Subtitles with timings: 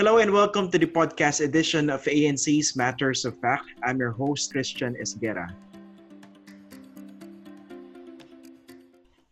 [0.00, 3.68] Hello and welcome to the podcast edition of ANC's Matters of Fact.
[3.84, 5.52] I'm your host, Christian Esguerra.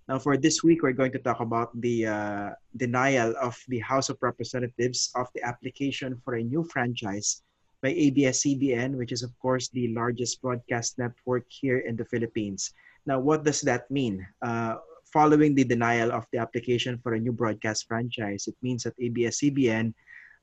[0.09, 4.11] Now, for this week, we're going to talk about the uh, denial of the House
[4.11, 7.41] of Representatives of the application for a new franchise
[7.81, 12.75] by ABS-CBN, which is, of course, the largest broadcast network here in the Philippines.
[13.07, 14.21] Now, what does that mean?
[14.43, 14.77] Uh,
[15.15, 19.95] following the denial of the application for a new broadcast franchise, it means that ABS-CBN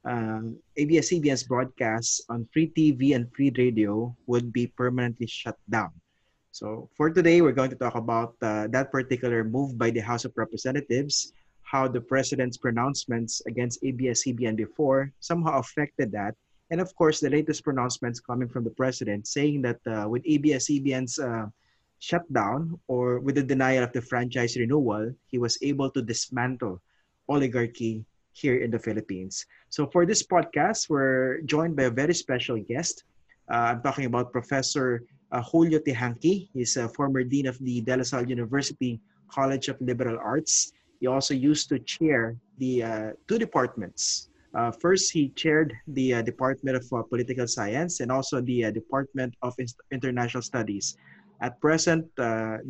[0.06, 0.42] uh,
[0.78, 5.90] ABS-CBN's broadcasts on free TV and free radio would be permanently shut down.
[6.52, 10.24] So for today, we're going to talk about uh, that particular move by the House
[10.24, 16.36] of Representatives, how the president's pronouncements against ABS-CBN before somehow affected that,
[16.72, 21.20] and of course, the latest pronouncements coming from the president saying that uh, with ABS-CBN's
[21.20, 21.46] uh,
[22.00, 26.82] shutdown or with the denial of the franchise renewal, he was able to dismantle
[27.30, 28.06] oligarchy
[28.36, 29.48] here in the Philippines.
[29.72, 33.08] So for this podcast, we're joined by a very special guest.
[33.48, 36.50] Uh, I'm talking about Professor uh, Julio Teehankee.
[36.52, 39.00] He's a former dean of the De La Salle University
[39.32, 40.74] College of Liberal Arts.
[41.00, 44.30] He also used to chair the uh, two departments.
[44.54, 49.36] Uh, first, he chaired the uh, Department of uh, Political Science and also the Department
[49.42, 49.56] of
[49.92, 50.96] International Studies.
[51.42, 52.08] At present,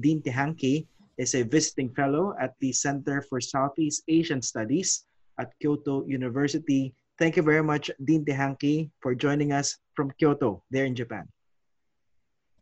[0.02, 0.86] Dean Teehankee
[1.18, 5.06] is a visiting fellow at the Center for Southeast Asian Studies
[5.40, 6.94] at Kyoto University.
[7.18, 11.28] Thank you very much, Dean Teehankee, for joining us from Kyoto, there in Japan.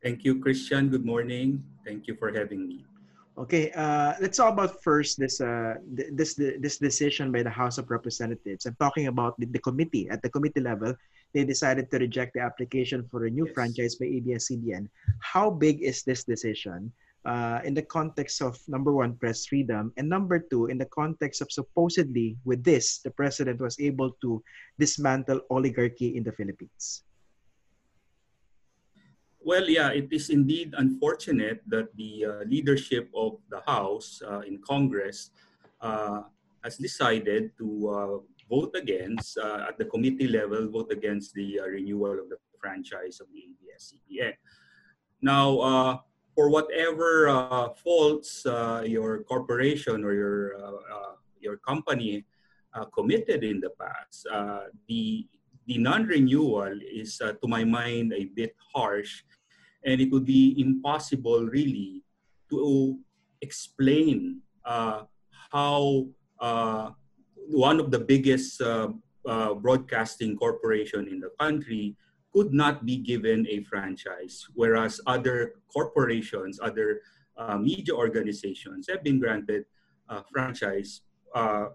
[0.04, 0.90] Thank you, Christian.
[0.90, 1.64] Good morning.
[1.86, 2.86] Thank you for having me.
[3.34, 7.90] Okay, uh, let's talk about first this uh, this this decision by the House of
[7.90, 8.70] Representatives.
[8.70, 10.06] I'm talking about the, the committee.
[10.06, 10.94] At the committee level,
[11.34, 13.54] they decided to reject the application for a new yes.
[13.58, 14.86] franchise by ABS-CBN.
[15.18, 16.94] How big is this decision?
[17.26, 21.42] Uh, in the context of number one, press freedom, and number two, in the context
[21.42, 24.44] of supposedly with this, the president was able to
[24.78, 27.04] dismantle oligarchy in the Philippines?
[29.40, 34.60] Well, yeah, it is indeed unfortunate that the uh, leadership of the House uh, in
[34.64, 35.32] Congress
[35.82, 36.24] uh,
[36.64, 38.18] has decided to uh,
[38.48, 43.28] vote against, uh, at the committee level, vote against the renewal of the franchise of
[43.36, 44.32] the ABS-CBN.
[45.22, 46.04] Now,
[46.36, 52.24] for whatever uh, faults uh, your corporation or your uh, uh your company
[52.74, 55.28] uh, committed in the past, uh, the
[55.68, 59.24] the non-renewal is, to my mind, a bit harsh,
[59.86, 62.04] and it would be impossible really
[62.50, 63.00] to
[63.42, 66.08] explain how
[67.48, 68.62] one of the biggest
[69.62, 71.96] broadcasting corporation in the country
[72.34, 77.02] could not be given a franchise, whereas other corporations, other
[77.38, 79.66] uh, media organizations have been granted
[80.10, 81.02] a franchise
[81.36, 81.68] uh,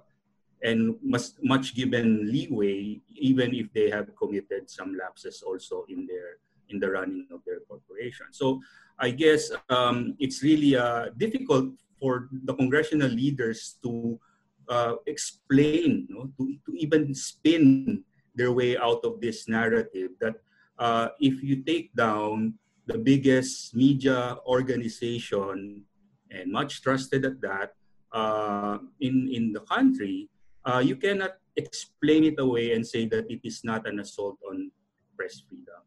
[0.62, 6.38] and must, much given leeway, even if they have committed some lapses also in their
[6.69, 8.26] in the running of their corporation.
[8.30, 8.60] So
[8.98, 14.20] I guess um, it's really uh, difficult for the congressional leaders to
[14.69, 18.04] uh, explain, you know, to, to even spin
[18.34, 20.36] their way out of this narrative that
[20.78, 22.54] uh, if you take down
[22.86, 25.82] the biggest media organization
[26.30, 27.72] and much trusted at that
[28.12, 30.28] uh, in, in the country,
[30.64, 34.70] uh, you cannot explain it away and say that it is not an assault on
[35.16, 35.82] press freedom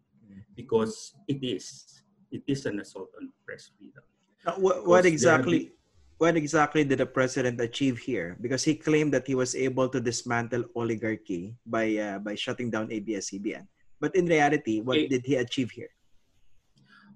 [0.56, 2.02] because it is.
[2.32, 4.04] It is an assault on press freedom.
[4.62, 5.72] what, what exactly?
[6.18, 8.38] What exactly did the president achieve here?
[8.40, 12.94] Because he claimed that he was able to dismantle oligarchy by uh, by shutting down
[12.94, 13.66] ABS-CBN.
[14.02, 15.08] But in reality, what okay.
[15.08, 15.94] did he achieve here?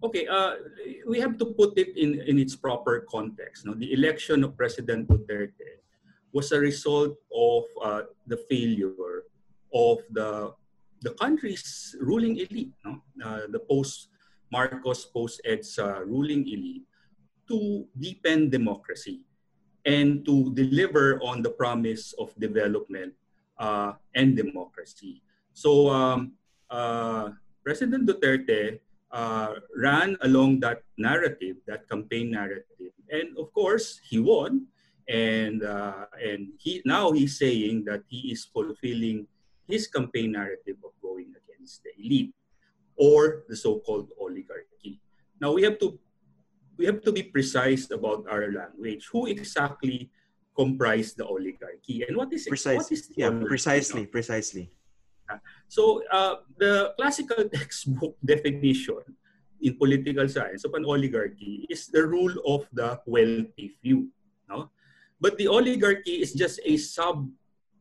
[0.04, 0.62] Okay, uh,
[1.10, 3.66] we have to put it in, in its proper context.
[3.66, 3.74] No?
[3.74, 5.82] The election of President Duterte
[6.32, 9.26] was a result of uh, the failure
[9.74, 10.54] of the,
[11.02, 13.02] the country's ruling elite, no?
[13.24, 14.10] Uh, the post
[14.52, 16.86] Marcos, post EDSA ruling elite,
[17.48, 19.22] to deepen democracy
[19.86, 23.14] and to deliver on the promise of development
[23.58, 25.22] uh, and democracy.
[25.54, 26.34] So um,
[26.70, 27.30] uh,
[27.64, 28.80] President Duterte
[29.12, 34.68] uh, ran along that narrative, that campaign narrative, and of course he won.
[35.08, 39.30] And uh, and he now he's saying that he is fulfilling
[39.70, 42.34] his campaign narrative of going against the elite
[42.98, 45.00] or the so-called oligarchy.
[45.40, 46.00] Now we have to
[46.78, 49.06] we have to be precise about our language.
[49.12, 50.10] Who exactly
[50.58, 52.78] comprise the oligarchy and what is precisely?
[52.78, 54.72] What is yeah, precisely, precisely.
[55.68, 59.02] So uh, the classical textbook definition
[59.62, 64.10] in political science of an oligarchy is the rule of the wealthy few.
[64.50, 64.70] No?
[65.20, 67.30] But the oligarchy is just a sub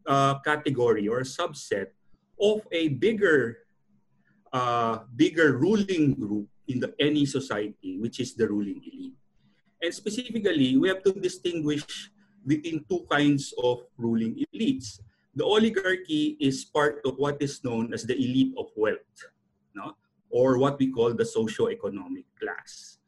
[0.07, 1.93] uh, category or subset
[2.41, 3.59] of a bigger,
[4.53, 9.19] uh, bigger ruling group in the, any society, which is the ruling elite.
[9.83, 11.85] And specifically, we have to distinguish
[12.47, 15.01] between two kinds of ruling elites.
[15.37, 19.19] The oligarchy is part of what is known as the elite of wealth,
[19.75, 19.97] no?
[20.31, 22.99] or what we call the socio-economic class.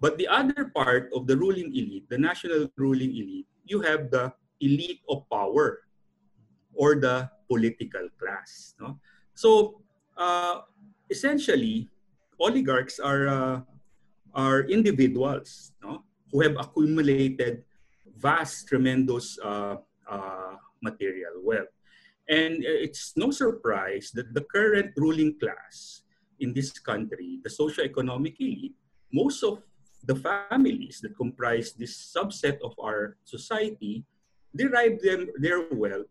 [0.00, 4.32] But the other part of the ruling elite, the national ruling elite, you have the
[4.60, 5.84] elite of power
[6.74, 8.74] or the political class.
[8.80, 9.00] No?
[9.34, 9.80] So
[10.16, 10.68] uh,
[11.08, 11.88] essentially,
[12.38, 13.60] oligarchs are, uh,
[14.34, 16.04] are individuals no?
[16.32, 17.64] who have accumulated
[18.16, 19.76] vast, tremendous uh,
[20.08, 21.72] uh, material wealth.
[22.28, 26.02] And it's no surprise that the current ruling class
[26.38, 28.76] in this country, the socio-economic elite,
[29.12, 29.62] most of
[30.04, 34.04] the families that comprise this subset of our society
[34.54, 36.06] derive them, their wealth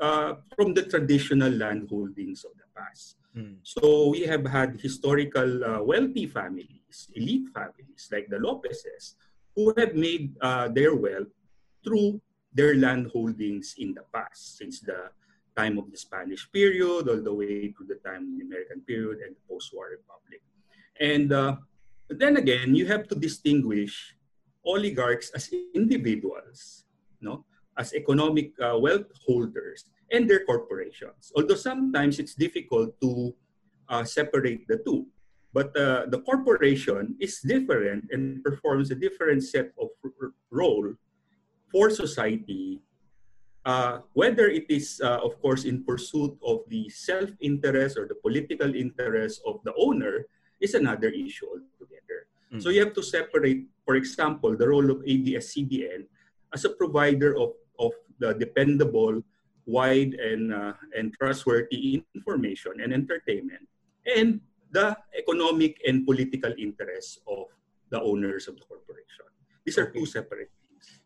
[0.00, 3.16] uh, from the traditional land holdings of the past.
[3.36, 3.56] Mm.
[3.62, 9.14] So we have had historical uh, wealthy families, elite families like the Lopezes,
[9.56, 11.32] who have made uh, their wealth
[11.84, 12.20] through
[12.54, 15.10] their land holdings in the past, since the
[15.56, 19.20] time of the Spanish period all the way to the time of the American period
[19.20, 20.40] and the post-war republic.
[21.00, 21.56] And uh,
[22.08, 24.16] then again, you have to distinguish
[24.64, 26.84] oligarchs as individuals,
[27.20, 27.44] no,
[27.76, 31.32] as economic uh, wealth holders, and their corporations.
[31.36, 33.34] Although sometimes it's difficult to
[33.88, 35.06] uh, separate the two.
[35.52, 39.88] But uh, the corporation is different and performs a different set of
[40.50, 40.94] role
[41.72, 42.78] for society,
[43.64, 48.74] uh, whether it is, uh, of course, in pursuit of the self-interest or the political
[48.76, 50.28] interest of the owner,
[50.60, 52.28] is another issue altogether.
[52.52, 52.60] Mm-hmm.
[52.60, 56.06] So you have to separate, for example, the role of ABS-CBN
[56.54, 57.90] as a provider of, of
[58.20, 59.24] the dependable,
[59.66, 63.66] wide, and, uh, and trustworthy information and entertainment,
[64.04, 64.40] and
[64.70, 67.46] the economic and political interests of
[67.90, 69.26] the owners of the corporation.
[69.64, 70.50] These are two separate.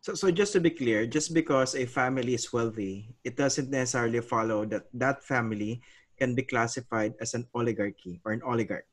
[0.01, 4.21] So, so just to be clear, just because a family is wealthy, it doesn't necessarily
[4.21, 5.81] follow that that family
[6.17, 8.87] can be classified as an oligarchy or an oligarch.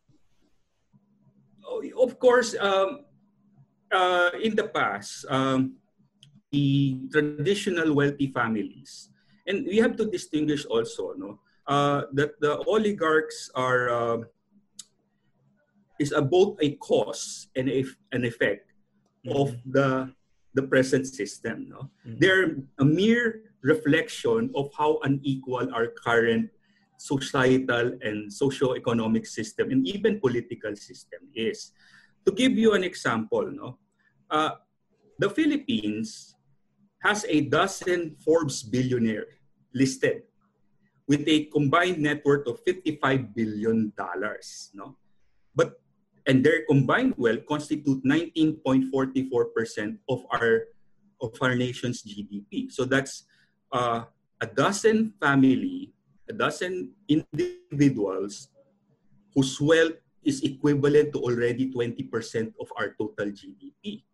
[1.64, 3.06] Oh, of course, um,
[3.92, 5.76] uh, in the past, um,
[6.52, 9.08] the traditional wealthy families,
[9.46, 14.18] and we have to distinguish also, no, uh, that the oligarchs are uh,
[15.98, 18.72] is a, both a cause and a, an effect
[19.26, 19.36] mm-hmm.
[19.36, 20.12] of the
[20.54, 21.68] the present system.
[21.68, 21.90] No?
[22.06, 22.18] Mm-hmm.
[22.18, 26.50] They're a mere reflection of how unequal our current
[26.98, 31.72] societal and socio-economic system and even political system is.
[32.26, 33.78] To give you an example, no,
[34.30, 34.56] uh,
[35.18, 36.36] the Philippines
[37.02, 39.26] has a dozen Forbes billionaire
[39.74, 40.22] listed
[41.06, 44.70] with a combined net worth of 55 billion dollars.
[44.72, 44.96] No,
[45.54, 45.83] but
[46.26, 50.68] and their combined wealth constitute 19.44% of our
[51.20, 52.70] of our nation's GDP.
[52.72, 53.24] So that's
[53.72, 54.04] uh,
[54.40, 55.92] a dozen family,
[56.28, 58.48] a dozen individuals
[59.34, 64.04] whose wealth is equivalent to already 20% of our total GDP.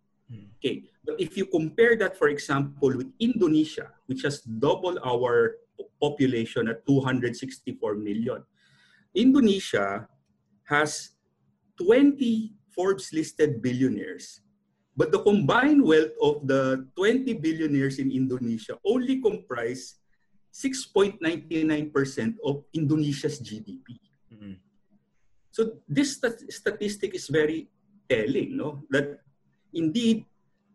[0.58, 5.58] Okay, but if you compare that, for example, with Indonesia, which has double our
[5.98, 8.44] population at 264 million,
[9.14, 10.06] Indonesia
[10.70, 11.18] has
[11.80, 14.40] 20 Forbes listed billionaires.
[14.96, 19.96] But the combined wealth of the 20 billionaires in Indonesia only comprise
[20.52, 23.98] 6.99% of Indonesia's GDP.
[24.28, 24.54] Mm-hmm.
[25.50, 27.68] So this stat- statistic is very
[28.08, 28.82] telling, no?
[28.90, 29.22] That
[29.72, 30.26] indeed,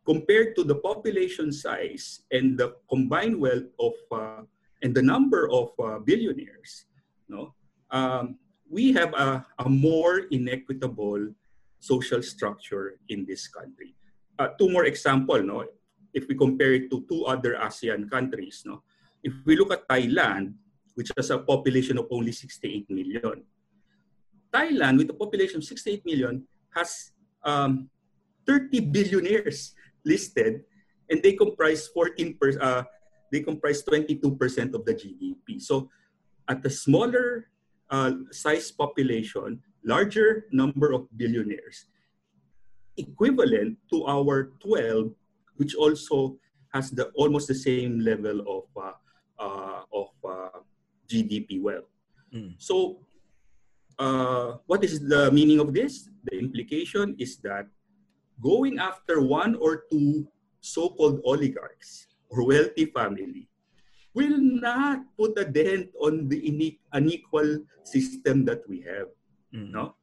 [0.06, 4.42] compared to the population size and the combined wealth of uh,
[4.82, 6.86] and the number of uh, billionaires,
[7.28, 7.54] no,
[7.92, 8.38] um,
[8.70, 11.34] we have a, a more inequitable
[11.80, 13.94] social structure in this country.
[14.40, 15.66] Uh, two more example, no?
[16.14, 18.82] If we compare it to two other ASEAN countries, no?
[19.24, 20.54] If we look at Thailand,
[20.96, 23.44] which has a population of only 68 million,
[24.54, 27.12] Thailand, with a population of 68 million, has
[27.44, 27.90] um,
[28.48, 30.64] 30 billionaires listed,
[31.10, 32.84] and they comprise 14 per, uh,
[33.32, 35.62] they comprise 22% of the GDP.
[35.62, 35.90] So,
[36.48, 37.50] at a smaller
[37.90, 41.86] uh, size population, larger number of billionaires,
[42.98, 45.12] equivalent to our 12,
[45.58, 46.38] which also
[46.74, 48.96] has the almost the same level of uh,
[49.40, 50.60] uh, of uh,
[51.08, 51.88] GDP wealth.
[52.34, 52.56] Mm.
[52.58, 53.00] So,
[54.00, 56.10] uh, what is the meaning of this?
[56.26, 57.68] The implication is that
[58.42, 60.28] going after one or two
[60.60, 63.48] so-called oligarchs or wealthy family
[64.16, 66.40] will not put a dent on the
[66.94, 69.12] unequal system that we have.
[69.54, 69.76] Mm.
[69.76, 69.96] No,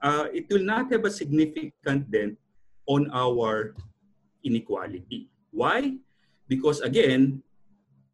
[0.00, 2.38] uh, it will not have a significant dent
[2.86, 3.74] on our
[4.46, 5.28] inequality.
[5.50, 5.98] Why?
[6.46, 7.42] Because again,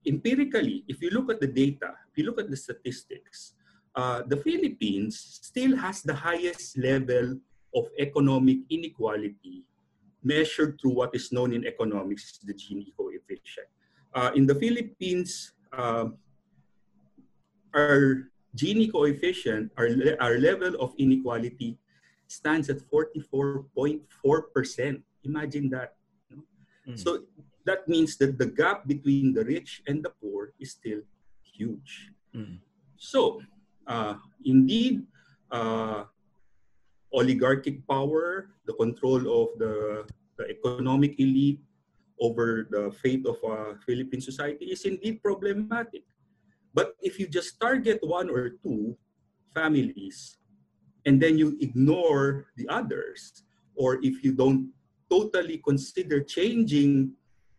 [0.09, 3.53] empirically, if you look at the data, if you look at the statistics,
[3.95, 7.37] uh, the Philippines still has the highest level
[7.77, 9.65] of economic inequality
[10.25, 13.69] measured through what is known in economics, as the Gini coefficient.
[14.15, 16.07] Uh, in the Philippines, uh,
[17.75, 19.89] our Gini coefficient, our,
[20.21, 21.77] our level of inequality
[22.29, 25.03] stands at 44.4%.
[25.25, 25.97] Imagine that.
[26.87, 26.99] Mm.
[26.99, 27.25] So
[27.65, 31.01] that means that the gap between the rich and the poor is still
[31.41, 32.11] huge.
[32.35, 32.59] Mm.
[32.97, 33.41] So,
[33.87, 35.07] uh, indeed,
[35.51, 36.05] uh,
[37.13, 40.05] oligarchic power, the control of the,
[40.37, 41.61] the economic elite
[42.23, 46.07] over the fate of uh, Philippine society is indeed problematic.
[46.73, 48.97] But if you just target one or two
[49.51, 50.39] families
[51.05, 53.43] and then you ignore the others,
[53.75, 54.71] or if you don't
[55.11, 57.11] totally consider changing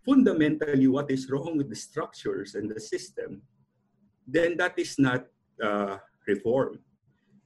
[0.07, 3.43] fundamentally what is wrong with the structures and the system,
[4.25, 5.27] then that is not
[5.61, 6.79] uh, reform.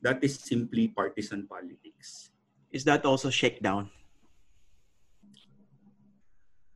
[0.02, 2.30] That is simply partisan politics.
[2.72, 3.90] Is that also shakedown?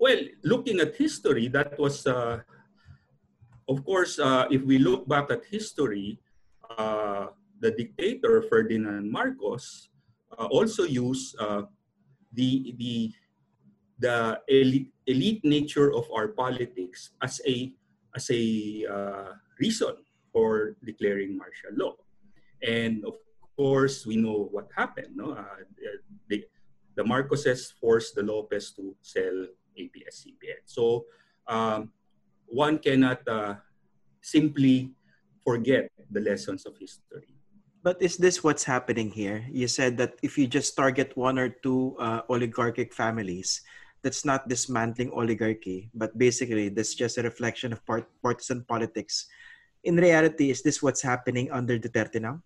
[0.02, 2.42] Well, looking at history, that was, uh,
[3.70, 6.18] of course, uh, if we look back at history,
[6.76, 7.28] uh,
[7.60, 9.90] the dictator Ferdinand Marcos
[10.34, 11.70] uh, also used uh,
[12.34, 13.14] the, the,
[14.00, 17.72] the elite, elite nature of our politics as a,
[18.16, 19.30] as a uh,
[19.60, 19.94] reason
[20.34, 21.94] for declaring martial law.
[22.66, 23.22] And of
[23.56, 25.14] course, we know what happened.
[25.14, 25.38] No?
[26.28, 26.44] The,
[26.96, 29.46] the Marcoses forced the Lopez to sell
[29.78, 30.66] ABS-CBN.
[30.66, 31.06] So
[31.48, 31.92] um,
[32.48, 33.56] one cannot uh,
[34.22, 34.92] simply
[35.44, 37.36] forget the lessons of history.
[37.84, 39.46] But is this what's happening here?
[39.50, 43.62] You said that if you just target one or two uh, oligarchic families,
[44.04, 49.28] that's not dismantling oligarchy, but basically that's just a reflection of part- partisan politics.
[49.84, 52.42] In reality, is this what's happening under Duterte now?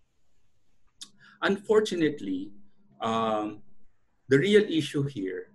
[1.42, 2.52] Unfortunately,
[3.00, 3.60] um,
[4.28, 5.52] the real issue here,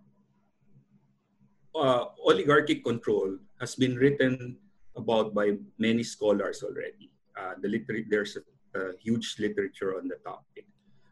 [1.76, 4.58] uh, oligarchic control has been written
[4.96, 7.12] about by many scholars already.
[7.40, 8.44] Uh, the liter- there's a,
[8.80, 10.66] a huge literature on the topic.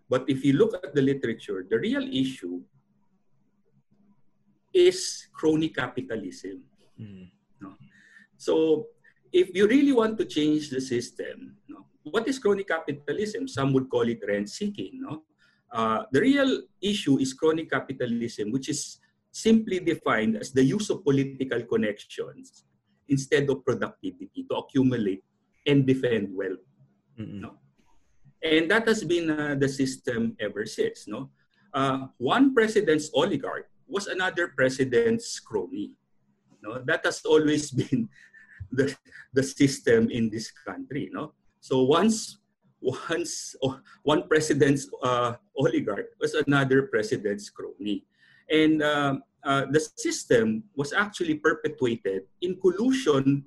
[0.09, 2.61] But if you look at the literature, the real issue
[4.73, 6.63] is crony capitalism.
[6.99, 7.29] Mm.
[7.61, 7.75] No?
[8.37, 8.87] So
[9.31, 13.47] if you really want to change the system, no, what is crony capitalism?
[13.47, 15.01] Some would call it rent seeking.
[15.01, 15.23] No?
[15.71, 18.99] Uh, the real issue is crony capitalism, which is
[19.31, 22.65] simply defined as the use of political connections
[23.07, 25.23] instead of productivity to accumulate
[25.65, 26.63] and defend wealth.
[27.19, 27.41] Mm-hmm.
[27.41, 27.53] No?
[28.41, 31.07] And that has been uh, the system ever since.
[31.07, 31.29] No,
[31.73, 35.97] uh, one president's oligarch was another president's crony.
[36.63, 38.07] No, that has always been
[38.71, 38.95] the,
[39.33, 41.09] the system in this country.
[41.11, 42.39] No, so once
[42.81, 48.05] once oh, one president's uh, oligarch was another president's crony,
[48.49, 53.45] and uh, uh, the system was actually perpetuated in collusion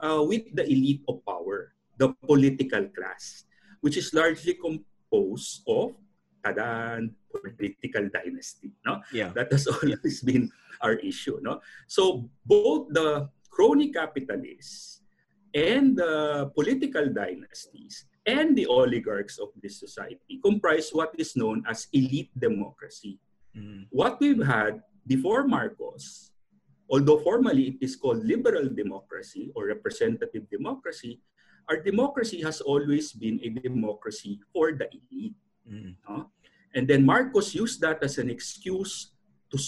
[0.00, 3.44] uh, with the elite of power, the political class,
[3.80, 5.96] which is largely composed of
[6.44, 8.70] tadan political dynasty.
[8.86, 9.32] No, yeah.
[9.34, 10.26] that has always yeah.
[10.26, 11.40] been our issue.
[11.42, 15.00] No, so both the crony capitalists
[15.54, 21.86] and the political dynasties and the oligarchs of this society comprise what is known as
[21.92, 23.20] elite democracy.
[23.56, 23.86] Mm.
[23.90, 26.30] What we've had before Marcos,
[26.90, 31.20] although formally it is called liberal democracy or representative democracy,
[31.68, 35.38] our democracy has always been a democracy for the elite.
[35.64, 35.96] Mm.
[36.08, 36.30] No?
[36.74, 39.14] And then Marcos used that as an excuse
[39.50, 39.58] to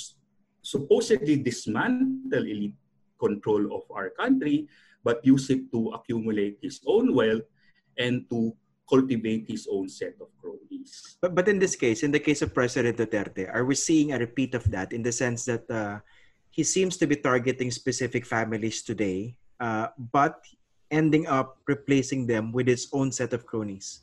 [0.62, 2.74] supposedly dismantle elite
[3.18, 4.68] control of our country
[5.06, 7.46] but use it to accumulate his own wealth
[7.94, 8.50] and to
[8.88, 11.18] cultivate his own set of cronies.
[11.20, 14.18] But, but in this case, in the case of President Duterte, are we seeing a
[14.18, 15.98] repeat of that in the sense that uh,
[16.50, 20.44] he seems to be targeting specific families today, uh, but
[20.90, 24.02] ending up replacing them with his own set of cronies?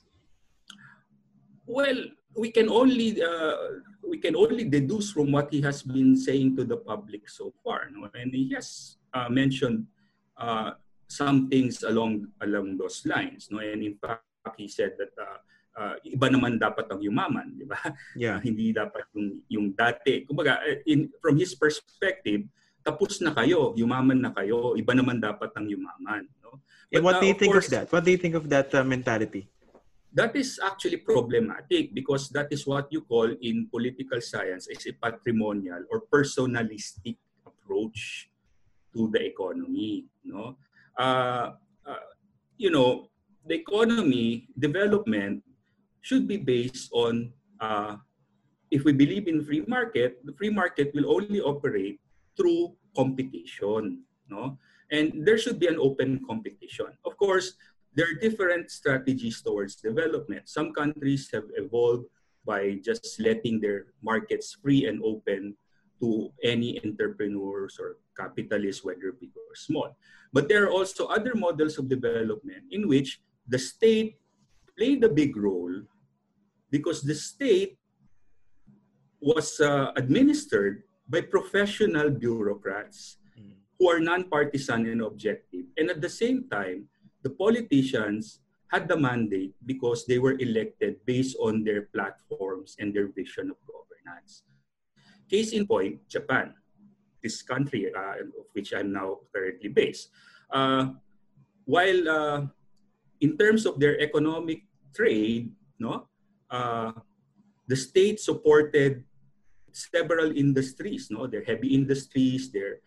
[1.65, 2.03] Well,
[2.35, 6.65] we can only uh, we can only deduce from what he has been saying to
[6.65, 8.09] the public so far, no?
[8.13, 9.87] and he has uh, mentioned
[10.35, 10.71] uh,
[11.13, 14.25] some things along along those lines no and in fact
[14.59, 15.39] he said that uh,
[15.79, 17.79] uh, iba naman dapat ang yumaman di ba
[18.19, 18.37] yeah.
[18.37, 22.43] uh, hindi dapat yung yung dati kumbaga eh, in from his perspective
[22.83, 26.59] tapos na kayo yumaman na kayo iba naman dapat ang yumaman no
[26.93, 27.91] And what do you think course, of that?
[27.91, 29.49] What do you think of that uh, mentality?
[30.13, 34.93] That is actually problematic because that is what you call in political science is a
[34.93, 38.29] patrimonial or personalistic approach
[38.93, 40.05] to the economy.
[40.21, 40.57] No,
[41.01, 42.05] uh, uh,
[42.61, 43.09] you know,
[43.45, 45.43] the economy development
[46.01, 47.95] should be based on uh,
[48.71, 52.01] if we believe in free market, the free market will only operate
[52.35, 54.01] through competition.
[54.29, 54.57] No,
[54.91, 56.89] and there should be an open competition.
[57.05, 57.53] Of course,
[57.93, 60.49] there are different strategies towards development.
[60.49, 62.09] Some countries have evolved
[62.45, 65.55] by just letting their markets free and open
[66.01, 69.95] to any entrepreneurs or capitalists, whether big or small.
[70.33, 74.19] But there are also other models of development in which the state
[74.77, 75.73] played a big role
[76.71, 77.77] because the state
[79.21, 83.17] was uh, administered by professional bureaucrats
[83.77, 85.65] who are non-partisan and objective.
[85.77, 86.87] And at the same time,
[87.21, 93.07] the politicians had the mandate because they were elected based on their platforms and their
[93.07, 94.43] vision of governance.
[95.29, 96.53] Case in point, Japan,
[97.21, 100.09] this country uh, of which I'm now currently based.
[100.49, 100.97] Uh,
[101.65, 102.41] while uh,
[103.23, 105.49] in terms of their economic trade,
[105.79, 106.11] no,
[106.51, 106.91] uh,
[107.67, 109.03] the state supported
[109.71, 112.83] several industries, no, their heavy industries, their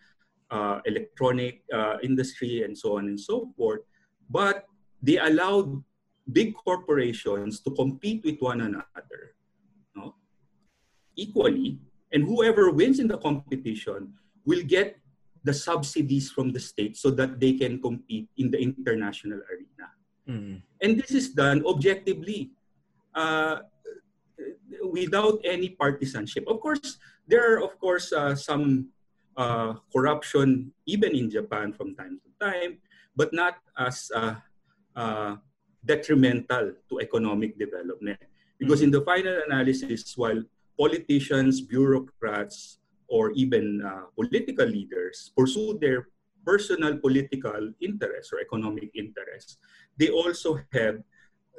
[0.53, 3.81] uh, electronic uh, industry and so on and so forth.
[4.29, 4.69] But
[5.01, 5.83] they allowed
[6.31, 9.33] big corporations to compete with one another
[9.95, 10.15] no?
[11.15, 11.79] equally.
[12.13, 14.13] And whoever wins in the competition
[14.45, 14.99] will get
[15.43, 19.96] the subsidies from the state so that they can compete in the international arena.
[20.27, 20.61] Mm.
[20.81, 22.51] And this is done objectively
[23.15, 23.63] uh,
[24.83, 26.45] without any partisanship.
[26.47, 28.89] Of course, there are, of course, uh, some
[29.35, 32.77] uh, corruption even in Japan from time to time,
[33.15, 34.35] but not as uh,
[34.95, 35.35] uh,
[35.85, 38.19] detrimental to economic development.
[38.59, 40.41] Because in the final analysis, while
[40.77, 46.09] politicians, bureaucrats, or even uh, political leaders pursue their
[46.45, 49.57] personal political interests or economic interests,
[49.97, 51.01] they also have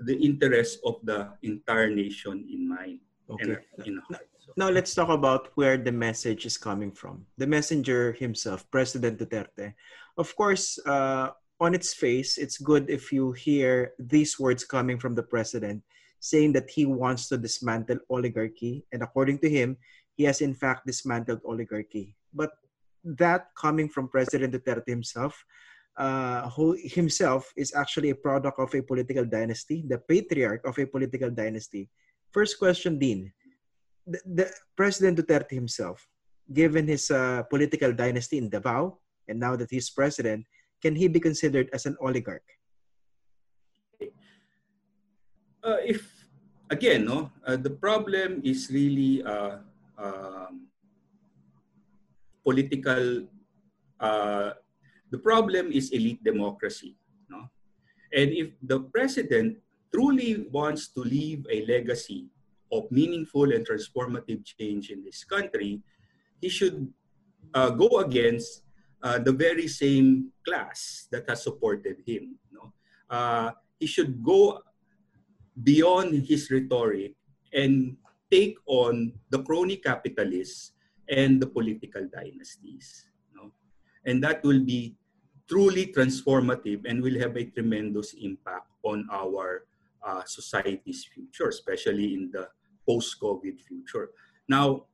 [0.07, 3.01] the interests of the entire nation in mind.
[3.31, 3.59] Okay.
[3.77, 4.19] And, you know,
[4.57, 7.27] now let's talk about where the message is coming from.
[7.37, 9.75] The messenger himself, President Duterte.
[10.17, 15.15] Of course, uh, on its face, it's good if you hear these words coming from
[15.15, 15.83] the president
[16.21, 18.85] saying that he wants to dismantle oligarchy.
[18.93, 19.77] And according to him,
[20.15, 22.17] he has in fact dismantled oligarchy.
[22.35, 22.51] But
[23.05, 25.45] that coming from President Duterte himself,
[25.99, 30.87] uh, who himself is actually a product of a political dynasty, the patriarch of a
[30.87, 31.91] political dynasty.
[32.33, 33.33] First question, Dean
[34.09, 36.09] the, the President Duterte himself,
[36.53, 40.47] given his uh, political dynasty in Davao, and now that he's president,
[40.81, 42.45] can he be considered as an oligarch?
[45.63, 46.09] Uh, if
[46.71, 49.61] again, no, uh, the problem is really uh,
[49.99, 50.67] um,
[52.43, 53.29] political.
[55.11, 56.97] The problem is elite democracy,
[57.29, 57.49] no,
[58.13, 59.59] and if the president
[59.93, 62.29] truly wants to leave a legacy
[62.73, 65.81] of meaningful and transformative change in this country,
[66.41, 66.93] he should
[67.55, 68.63] uh, go against
[69.03, 72.37] uh, the very same class that has supported him.
[72.53, 72.73] No?
[73.09, 74.61] Uh, he should go
[75.63, 77.15] beyond his rhetoric
[77.53, 77.97] and
[78.31, 80.73] take on the crony capitalists
[81.09, 83.09] and the political dynasties.
[83.35, 83.53] No?
[84.05, 84.98] And that will be
[85.49, 89.65] truly transformative and will have a tremendous impact on our
[90.05, 92.49] uh, society's future, especially in the
[92.87, 94.11] post-COVID future.
[94.49, 94.85] Now,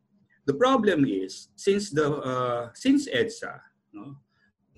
[0.47, 3.61] the problem is since the uh, since EDSA,
[3.93, 4.17] no,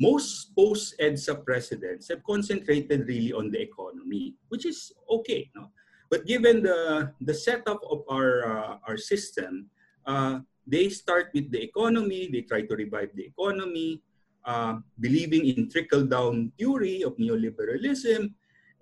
[0.01, 5.51] most post-EDSA presidents have concentrated really on the economy, which is okay.
[5.55, 5.71] No?
[6.11, 9.69] But given the the setup of our uh, our system,
[10.07, 12.29] uh, they start with the economy.
[12.31, 14.03] They try to revive the economy,
[14.47, 18.31] uh, believing in trickle-down theory of neoliberalism,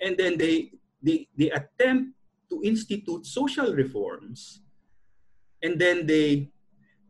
[0.00, 0.70] and then they
[1.02, 2.12] they they attempt
[2.52, 4.60] to institute social reforms
[5.64, 6.52] and then they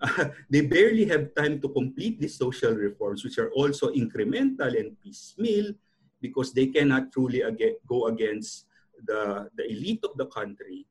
[0.01, 4.95] uh, they barely have time to complete these social reforms which are also incremental and
[5.03, 5.75] piecemeal
[6.23, 8.67] because they cannot truly ag- go against
[9.05, 10.87] the, the elite of the country.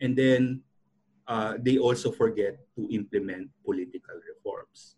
[0.00, 0.62] And then
[1.26, 4.96] uh, they also forget to implement political reforms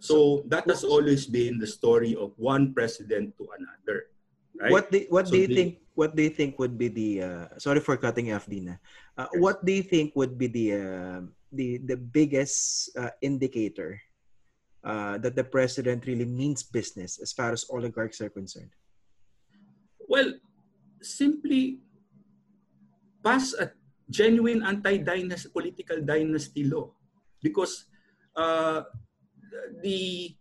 [0.00, 4.12] so that has always been the story of one president to another
[4.60, 6.88] right what do, what so do you they, think what do you think would be
[6.88, 8.78] the uh, sorry for cutting off Dina.
[9.16, 9.40] Uh, yes.
[9.40, 13.96] What do you think would be the uh, the the biggest uh, indicator
[14.84, 18.70] uh, that the president really means business as far as oligarchs are concerned?
[20.06, 20.36] Well,
[21.00, 21.80] simply
[23.24, 23.72] pass a
[24.12, 26.92] genuine anti-dynasty political dynasty law
[27.42, 27.88] because
[28.36, 28.84] uh,
[29.82, 30.34] the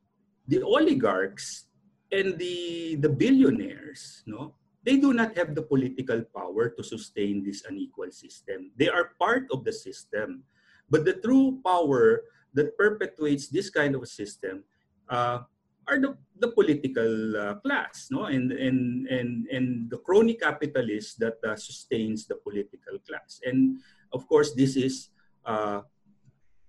[0.47, 1.67] the oligarchs
[2.11, 4.55] and the the billionaires no?
[4.85, 8.69] They do not have the political power to sustain this unequal system.
[8.77, 10.45] They are part of the system.
[10.85, 12.21] But the true power
[12.53, 14.61] that perpetuates this kind of a system
[15.09, 15.41] uh,
[15.89, 18.25] are the, the political uh, class no?
[18.25, 23.41] And, and and and the crony capitalist that uh, sustains the political class.
[23.41, 23.81] And
[24.13, 25.09] of course this is
[25.45, 25.81] uh,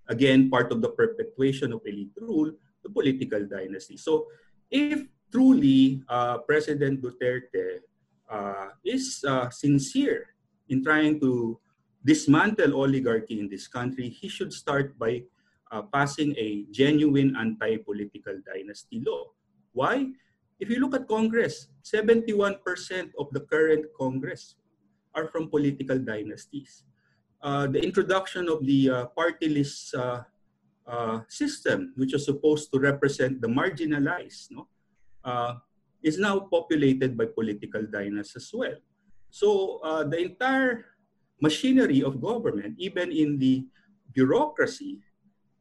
[0.09, 2.51] again part of the perpetuation of elite rule
[2.83, 4.27] the political dynasty so
[4.71, 7.83] if truly uh, president duterte
[8.29, 10.35] uh, is uh, sincere
[10.69, 11.59] in trying to
[12.03, 15.23] dismantle oligarchy in this country he should start by
[15.71, 19.25] uh, passing a genuine anti-political dynasty law.
[19.73, 20.07] Why?
[20.59, 22.63] If you look at Congress, 71%
[23.19, 24.55] of the current Congress
[25.13, 26.83] are from political dynasties.
[27.41, 30.23] Uh, the introduction of the uh, party list uh,
[31.27, 34.67] system, which was supposed to represent the marginalized, no,
[36.03, 38.77] is now populated by political dynasties as well.
[39.29, 40.85] So the entire
[41.41, 43.65] machinery of government, even in the
[44.13, 44.99] bureaucracy,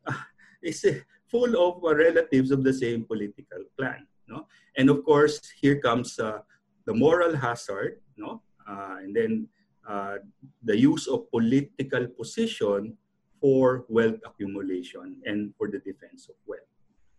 [0.62, 0.86] is
[1.26, 4.06] full of relatives of the same political clan.
[4.28, 4.46] No?
[4.76, 6.40] And of course, here comes uh,
[6.86, 8.42] the moral hazard, no?
[8.68, 9.48] Uh, and then
[9.88, 10.18] uh,
[10.62, 12.96] the use of political position
[13.40, 16.66] for wealth accumulation and for the defense of wealth.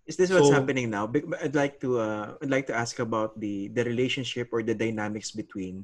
[0.08, 1.12] Is this what's so, happening now?
[1.43, 5.36] I'd like to uh, I'd like to ask about the the relationship or the dynamics
[5.36, 5.84] between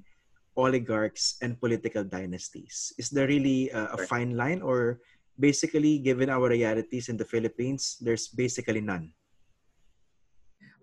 [0.56, 2.94] oligarchs and political dynasties.
[2.98, 5.04] Is there really a, a fine line, or
[5.40, 9.12] basically, given our realities in the Philippines, there's basically none.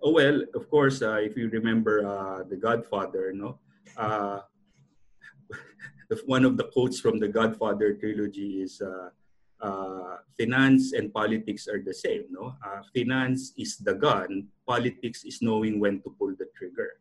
[0.02, 3.60] Oh well, of course, uh, if you remember uh, The Godfather, no,
[3.96, 4.40] uh,
[6.26, 9.10] one of the quotes from the Godfather trilogy is uh,
[9.60, 12.24] uh, finance and politics are the same.
[12.30, 16.98] No, uh, finance is the gun, politics is knowing when to pull the trigger,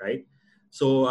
[0.00, 0.26] right?
[0.70, 1.04] So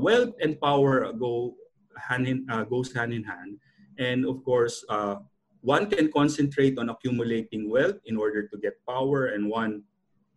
[0.00, 1.56] wealth and power go
[1.96, 3.58] hand in goes hand in hand,
[3.98, 5.16] and of course, uh,
[5.60, 9.84] one can concentrate on accumulating wealth in order to get power, and one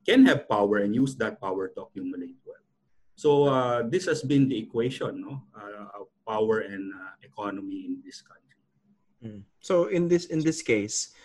[0.05, 2.36] can have power and use that power to accumulate.
[3.23, 5.39] So uh, this has been the equation no?
[5.55, 8.59] Uh, of power and uh, economy in this country.
[9.23, 9.47] Mm.
[9.63, 11.15] So in this in this case,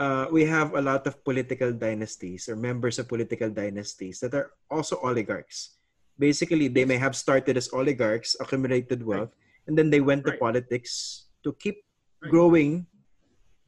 [0.00, 4.56] uh, we have a lot of political dynasties or members of political dynasties that are
[4.72, 5.76] also oligarchs.
[6.16, 9.68] Basically, they may have started as oligarchs, accumulated wealth, right.
[9.68, 11.84] and then they went to politics to keep
[12.24, 12.32] right.
[12.32, 12.88] growing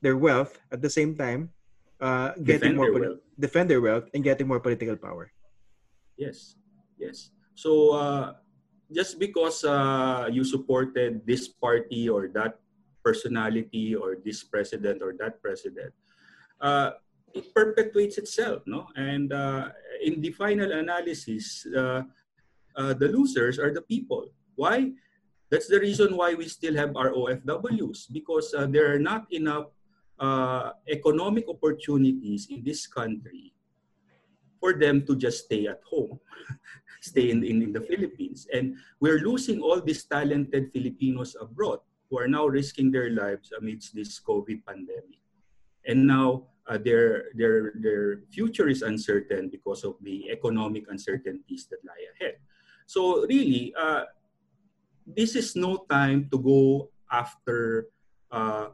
[0.01, 1.53] their wealth at the same time,
[2.01, 5.29] uh, getting defend more poli- defend their wealth and getting more political power.
[6.16, 6.57] Yes,
[6.97, 7.34] yes.
[7.55, 8.35] So uh,
[8.93, 12.59] just because uh, you supported this party or that
[13.03, 15.93] personality or this president or that president,
[16.61, 16.90] uh,
[17.35, 18.87] it perpetuates itself, no?
[18.97, 19.71] And uh,
[20.03, 22.03] in the final analysis, uh,
[22.77, 24.31] uh, the losers are the people.
[24.55, 24.93] Why?
[25.51, 29.71] That's the reason why we still have our OFWs because uh, there are not enough
[30.19, 33.53] uh, economic opportunities in this country
[34.61, 36.19] for them to just stay at home,
[37.05, 38.49] stay in, in, in the Philippines.
[38.49, 43.95] And we're losing all these talented Filipinos abroad who are now risking their lives amidst
[43.95, 45.21] this COVID pandemic.
[45.85, 51.85] And now uh, their, their, their future is uncertain because of the economic uncertainties that
[51.85, 52.40] lie ahead.
[52.87, 54.09] So really, uh,
[55.07, 57.88] this is no time to go after
[58.33, 58.73] uh,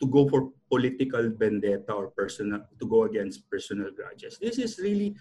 [0.00, 4.38] to go for political vendetta or personal to go against personal grudges.
[4.38, 5.16] This is really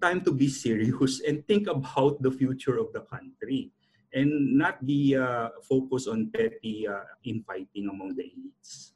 [0.00, 3.70] time to be serious and think about the future of the country
[4.12, 8.92] and not be uh, focused on petty uh, infighting among the elites.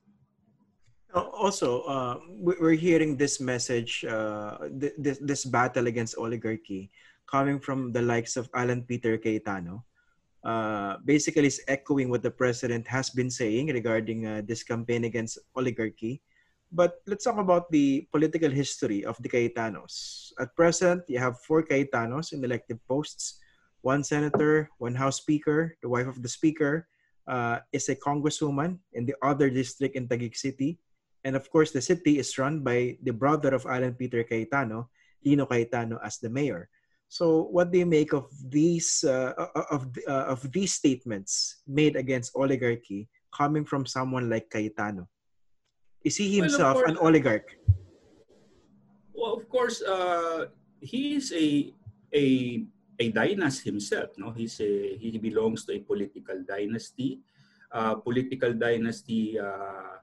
[1.14, 4.58] Also, uh, we're hearing this message, uh,
[4.98, 6.90] this, this battle against oligarchy
[7.30, 9.84] coming from the likes of Alan Peter Cayetano,
[10.44, 15.38] uh, basically is echoing what the president has been saying regarding uh, this campaign against
[15.54, 16.20] oligarchy.
[16.74, 20.34] But let's talk about the political history of the Cayetanos.
[20.42, 23.38] At present, you have four Cayetanos in elective posts
[23.84, 26.88] one senator, one House Speaker, the wife of the Speaker
[27.28, 30.80] uh, is a congresswoman in the other district in Taguig City.
[31.22, 34.88] And of course, the city is run by the brother of Alan Peter Cayetano,
[35.22, 36.68] Lino Cayetano, as the mayor.
[37.08, 39.36] So, what do you make of these uh,
[39.70, 45.08] of uh, of these statements made against oligarchy coming from someone like Cayetano?
[46.04, 47.48] Is he himself well, course, an oligarch?
[49.16, 51.72] Well, of course, uh, he is a
[52.12, 52.26] a
[53.00, 54.12] a dynasty himself.
[54.20, 57.24] No, he's a, he belongs to a political dynasty,
[57.72, 59.98] uh, political dynasty, uh,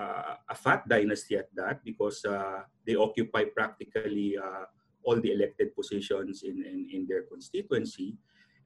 [0.00, 4.64] uh, a fat dynasty at that, because uh, they occupy practically uh,
[5.04, 8.16] all the elected positions in in, in their constituency,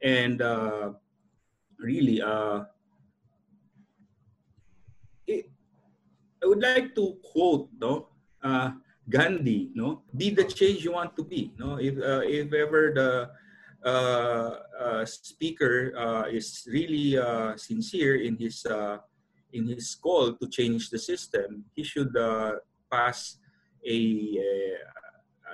[0.00, 0.94] and uh,
[1.76, 2.22] really,
[5.26, 5.50] it,
[6.42, 8.08] I would like to quote, no.
[9.08, 11.50] Gandhi, no, be the change you want to be.
[11.56, 11.96] No, if
[12.28, 13.30] if ever the
[13.80, 17.16] uh, uh, speaker uh, is really
[17.56, 18.66] sincere in his
[19.52, 22.12] in his call to change the system, he should
[22.92, 23.38] pass
[23.86, 24.38] a,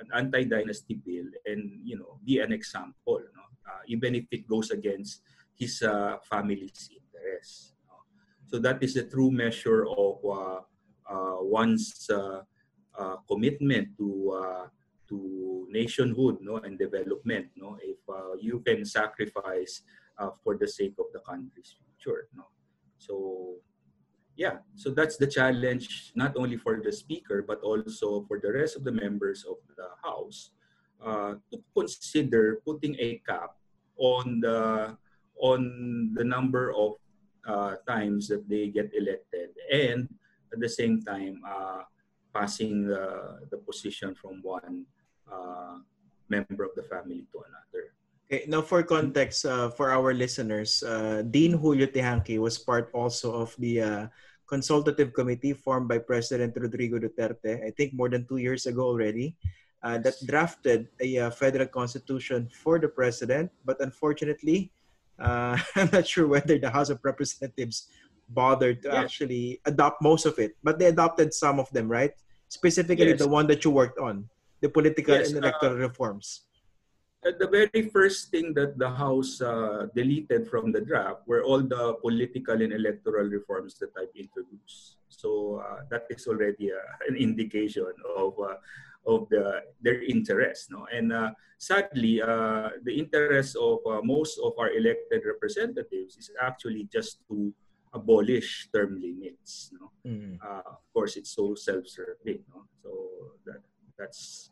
[0.00, 3.44] an anti-dynasty bill and you know be an example no?
[3.68, 5.20] uh, even if it goes against
[5.54, 7.74] his uh, family's interests
[8.46, 10.60] so that is the true measure of uh,
[11.40, 12.08] one's
[13.28, 14.70] commitment to
[15.08, 19.82] to nationhood no and development no if uh, you can sacrifice
[20.18, 22.44] uh, for the sake of the country's future no.
[22.98, 23.56] So
[24.36, 28.76] yeah so that's the challenge not only for the speaker but also for the rest
[28.76, 30.50] of the members of the house
[31.04, 33.54] uh, to consider putting a cap
[33.98, 34.96] on the
[35.38, 36.96] on the number of
[37.46, 40.08] uh, times that they get elected and
[40.54, 41.82] at the same time uh,
[42.30, 44.86] passing the, the position from one
[45.26, 45.82] uh,
[46.30, 47.94] member of the family to another.
[48.30, 53.34] Okay, now for context, uh, for our listeners, uh, Dean Julio Teehankee was part also
[53.34, 54.06] of the uh,
[54.46, 59.36] consultative committee formed by President Rodrigo Duterte, I think more than two years ago already,
[59.82, 63.52] uh, that drafted a uh, federal constitution for the president.
[63.64, 64.72] But unfortunately,
[65.20, 67.88] uh, I'm not sure whether the House of Representatives
[68.28, 68.96] bothered to yes.
[68.96, 72.12] actually adopt most of it, but they adopted some of them, right?
[72.48, 73.18] Specifically, yes.
[73.18, 74.28] the one that you worked on
[74.64, 76.48] the political yes, and electoral uh, reforms?
[77.20, 81.96] The very first thing that the House uh, deleted from the draft were all the
[82.00, 85.00] political and electoral reforms that I've introduced.
[85.08, 88.60] So uh, that is already uh, an indication of uh,
[89.08, 90.68] of the their interest.
[90.68, 97.24] No, and uh, sadly, the interest of most of our elected representatives is actually just
[97.28, 97.52] to
[97.94, 99.70] abolish term limits.
[99.72, 99.94] No?
[100.04, 100.42] Mm.
[100.42, 102.42] of course, it's so self-serving.
[102.50, 102.66] No?
[102.82, 102.90] So
[103.46, 103.62] that
[103.98, 104.50] that's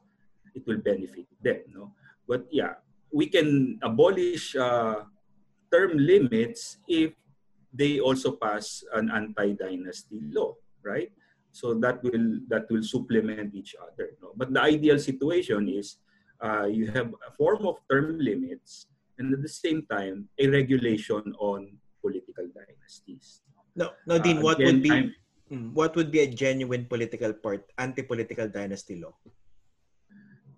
[0.55, 1.61] it will benefit them.
[1.75, 1.93] No?
[2.27, 2.79] But yeah,
[3.13, 5.05] we can abolish uh,
[5.71, 7.13] term limits if
[7.73, 11.11] they also pass an anti-dynasty law, right?
[11.53, 14.17] So that will that will supplement each other.
[14.23, 14.33] No?
[14.37, 15.97] But the ideal situation is
[16.41, 18.87] uh, you have a form of term limits
[19.19, 23.41] and at the same time a regulation on political dynasties.
[23.75, 24.39] No, no, Dean.
[24.39, 25.15] Uh, what again, would be I'm,
[25.49, 29.15] hmm, what would be a genuine political part anti-political dynasty law?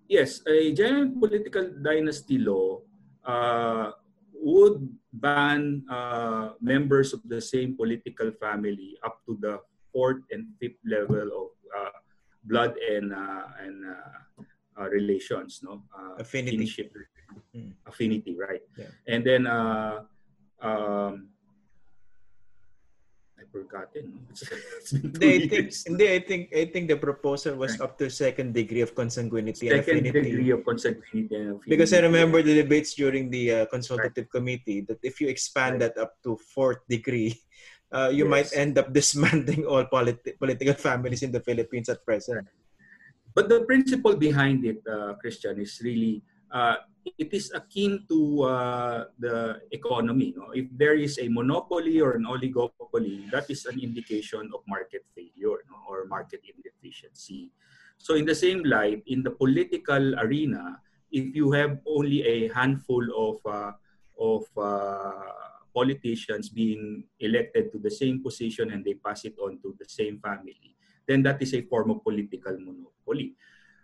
[0.07, 2.81] yes, a genuine political dynasty law
[3.25, 3.91] uh,
[4.33, 9.59] would ban uh, members of the same political family up to the
[9.91, 11.97] fourth and fifth level of uh,
[12.43, 15.81] blood and uh, and uh, uh, relations, no
[16.19, 16.91] affinity, kinship,
[17.55, 17.73] mm.
[17.87, 18.61] affinity, right?
[18.77, 18.91] Yeah.
[19.07, 21.29] And then um,
[23.51, 24.19] forgotten.
[25.19, 27.81] they think, hindi, I think, I think the proposal was right.
[27.81, 31.69] up to second degree of consanguinity second degree of consanguinity and affinity.
[31.69, 34.31] Because I remember the debates during the uh, consultative right.
[34.31, 35.95] committee that if you expand right.
[35.95, 37.35] that up to fourth degree,
[37.91, 38.31] uh, you yes.
[38.31, 42.47] might end up dismantling all politi- political families in the Philippines at present.
[43.33, 46.23] But the principle behind it, uh, Christian, is really
[46.55, 46.75] uh,
[47.19, 50.33] it is akin to uh, the economy.
[50.35, 50.49] No?
[50.55, 55.59] If there is a monopoly or an oligopoly, that is an indication of market failure
[55.69, 55.77] no?
[55.87, 57.51] or market inefficiency.
[57.97, 60.79] So in the same light, in the political arena,
[61.11, 63.71] if you have only a handful of uh,
[64.19, 65.11] of uh,
[65.75, 70.19] politicians being elected to the same position and they pass it on to the same
[70.23, 73.35] family, then that is a form of political monopoly.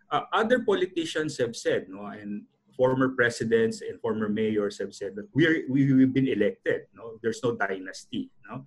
[0.10, 2.44] Uh, other politicians have said, no, and
[2.76, 6.88] former presidents and former mayors have said that we're, we've been elected.
[6.94, 7.20] No?
[7.22, 8.30] There's no dynasty.
[8.50, 8.66] No?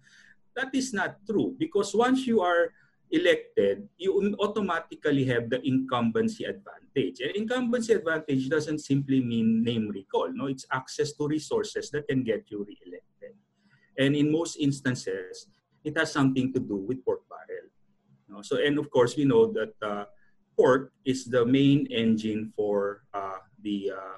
[0.56, 2.70] That is not true because once you are
[3.10, 7.20] elected, you automatically have the incumbency advantage.
[7.20, 10.32] And incumbency advantage doesn't simply mean name recall.
[10.32, 13.36] No, it's access to resources that can get you re-elected.
[13.98, 15.46] And in most instances,
[15.84, 17.68] it has something to do with pork barrel.
[18.28, 18.42] No?
[18.42, 20.04] So, and of course, we know that uh,
[20.56, 24.16] pork is the main engine for uh, the uh,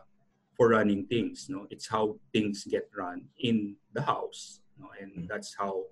[0.57, 1.47] for running things.
[1.49, 4.89] No, it's how things get run in the house, no?
[5.01, 5.27] and mm-hmm.
[5.27, 5.85] that's how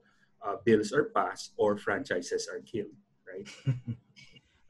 [0.45, 2.93] uh, bills are passed or franchises are killed.
[3.25, 3.49] Right.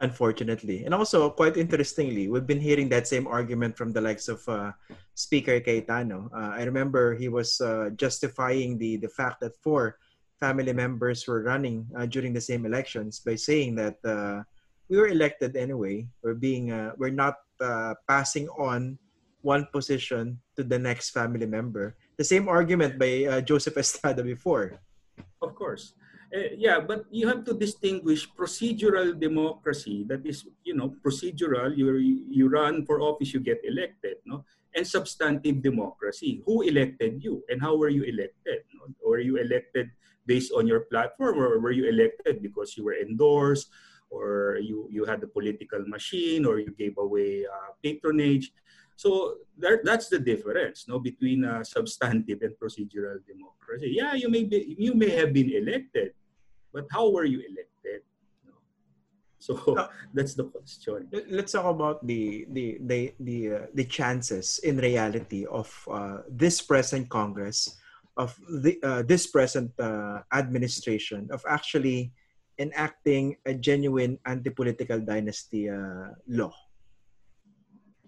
[0.01, 0.85] unfortunately.
[0.85, 4.73] And also, quite interestingly, we've been hearing that same argument from the likes of uh,
[5.15, 6.31] Speaker Cayetano.
[6.35, 9.99] Uh, I remember he was uh, justifying the, the fact that four
[10.41, 14.43] family members were running uh, during the same elections by saying that uh,
[14.89, 16.07] we were elected anyway.
[16.23, 17.37] We're being uh, we're not
[18.09, 18.99] passing on
[19.43, 21.97] one position to the next family member.
[22.17, 24.81] The same argument by Joseph Estrada before.
[25.43, 25.95] Of course
[26.35, 31.95] uh, yeah, but you have to distinguish procedural democracy, that is, you know, procedural, you
[32.29, 34.45] you run for office, you get elected, no?
[34.75, 38.67] And substantive democracy, who elected you and how were you elected?
[38.75, 38.91] No?
[39.07, 39.95] Were you elected
[40.27, 43.71] based on your platform or were you elected because you were endorsed
[44.15, 48.53] or you, you had the political machine or you gave away uh, patronage?
[48.97, 53.93] So that, that's the difference no, between uh, substantive and procedural democracy.
[53.97, 56.13] Yeah, you may, be, you may have been elected,
[56.73, 58.03] but how were you elected?
[59.45, 59.77] So
[60.15, 61.09] that's the question.
[61.29, 66.65] Let's talk about the the the the, uh, the chances in reality of uh, this
[66.65, 67.77] present Congress,
[68.17, 72.13] of the uh, this present uh, administration of actually
[72.59, 76.53] enacting a genuine anti-political dynasty uh, law.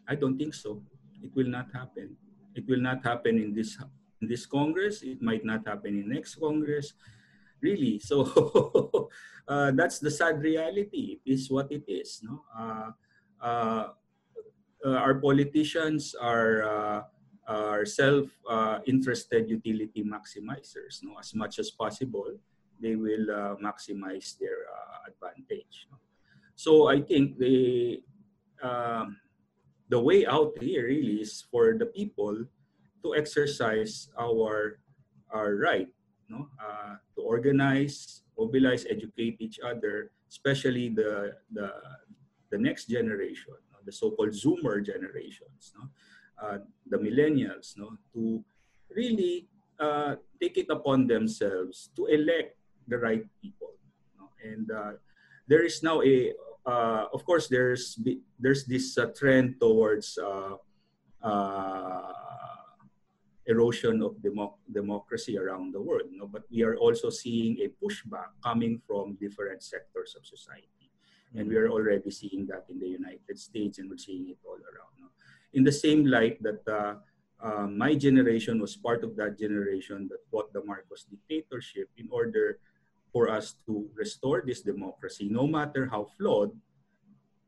[0.08, 0.82] I don't think so.
[1.22, 2.16] It will not happen.
[2.54, 3.76] It will not happen in this
[4.22, 5.02] in this Congress.
[5.02, 6.94] It might not happen in next Congress
[7.60, 8.00] really.
[8.04, 9.10] So
[9.48, 11.18] uh, that's the sad reality.
[11.24, 12.20] It is what it is.
[12.22, 12.90] No, uh,
[13.40, 13.84] uh,
[14.84, 17.00] uh our politicians are uh,
[17.46, 21.02] are self-interested utility maximizers.
[21.02, 22.34] No, as much as possible,
[22.80, 24.66] they will maximize their
[25.06, 25.88] advantage.
[26.54, 28.02] So I think the
[28.62, 29.16] um,
[29.88, 32.44] the way out here really is for the people
[33.04, 34.80] to exercise our
[35.30, 35.88] our right
[36.28, 36.48] no?
[36.58, 41.70] Uh, to organize, mobilize, educate each other, especially the, the,
[42.50, 43.78] the next generation, no?
[43.84, 45.88] the so-called Zoomer generations, no?
[46.36, 47.96] Uh, the millennials, no?
[48.12, 48.44] to
[48.90, 49.48] really
[49.80, 52.56] uh, take it upon themselves to elect
[52.88, 53.74] the right people.
[54.18, 54.30] No?
[54.42, 54.92] And uh,
[55.46, 56.32] there is now a,
[56.64, 57.98] uh, of course, there's
[58.38, 60.56] there's this uh, trend towards uh,
[63.46, 66.10] erosion of democ- democracy around the world.
[66.10, 66.26] You know?
[66.26, 70.90] But we are also seeing a pushback coming from different sectors of society.
[71.30, 71.38] Mm-hmm.
[71.38, 74.58] And we are already seeing that in the United States and we're seeing it all
[74.58, 74.92] around.
[74.98, 75.14] You know?
[75.54, 76.94] In the same light that uh,
[77.40, 82.58] uh, my generation was part of that generation that fought the Marcos dictatorship in order
[83.16, 86.52] for us to restore this democracy, no matter how flawed,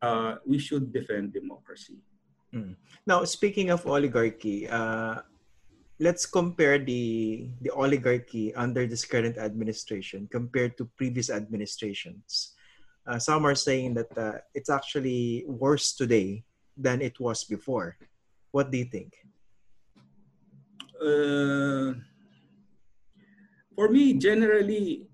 [0.01, 2.01] uh, we should defend democracy.
[2.57, 2.73] Mm.
[3.05, 5.21] Now, speaking of oligarchy, uh,
[6.01, 12.57] let's compare the the oligarchy under this current administration compared to previous administrations.
[13.05, 16.49] Uh, some are saying that uh, it's actually worse today
[16.81, 18.01] than it was before.
[18.57, 19.13] What do you think?
[20.97, 21.93] Uh,
[23.77, 25.08] for me, generally,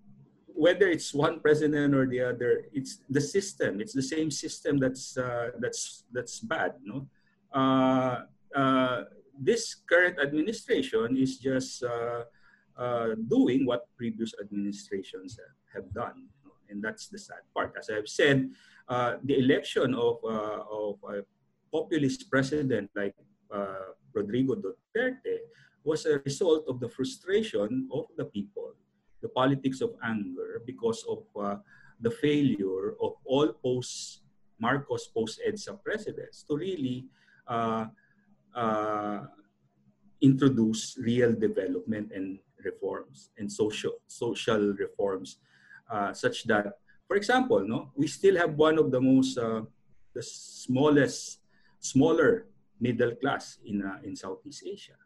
[0.55, 3.81] whether it's one president or the other, it's the system.
[3.81, 6.79] It's the same system that's uh, that's that's bad.
[6.83, 7.07] No,
[7.53, 8.23] uh,
[8.55, 9.05] uh,
[9.39, 12.23] this current administration is just uh,
[12.79, 15.39] uh, doing what previous administrations
[15.75, 16.31] have done.
[16.71, 17.75] And that's the sad part.
[17.79, 18.51] As I've said,
[18.89, 21.23] uh, the election of, of a
[21.71, 23.15] populist president like
[24.15, 25.51] Rodrigo Duterte
[25.85, 28.73] was a result of the frustration of the people,
[29.25, 31.57] the politics of anger because of uh,
[32.05, 34.21] the failure of all post
[34.61, 37.09] Marcos post EDSA presidents to really
[37.49, 37.87] uh,
[40.21, 45.41] introduce real development and reforms and social social reforms
[45.91, 49.61] uh, such that for example no we still have one of the most uh,
[50.15, 51.41] the smallest
[51.81, 52.47] smaller
[52.81, 54.97] middle class in uh, in southeast asia?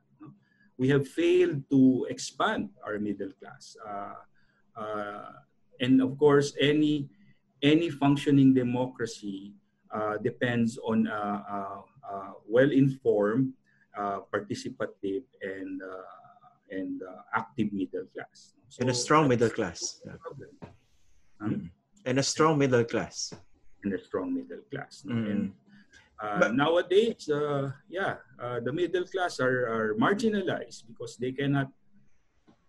[0.78, 4.14] We have failed to expand our middle class uh,
[4.80, 5.32] uh,
[5.80, 7.08] and of course any
[7.62, 9.52] any functioning democracy
[9.90, 11.80] uh, depends on uh,
[12.48, 13.52] well-informed,
[13.98, 16.08] uh, participative, and uh,
[16.70, 17.02] and
[17.34, 18.54] active middle class.
[18.68, 20.00] So and a strong middle class.
[21.40, 21.68] Hmm?
[22.04, 23.32] And a strong middle class.
[23.84, 25.04] And a strong middle class.
[25.06, 25.30] Mm.
[25.30, 25.52] And
[26.20, 31.70] uh, but, nowadays, uh, yeah, uh, the middle class are, are marginalized because they cannot,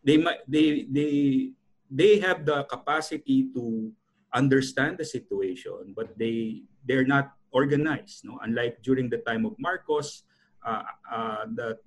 [0.03, 1.51] they might, they they
[1.89, 3.91] they have the capacity to
[4.33, 8.23] understand the situation, but they they're not organized.
[8.23, 10.23] No, unlike during the time of Marcos,
[10.65, 11.77] uh, uh, the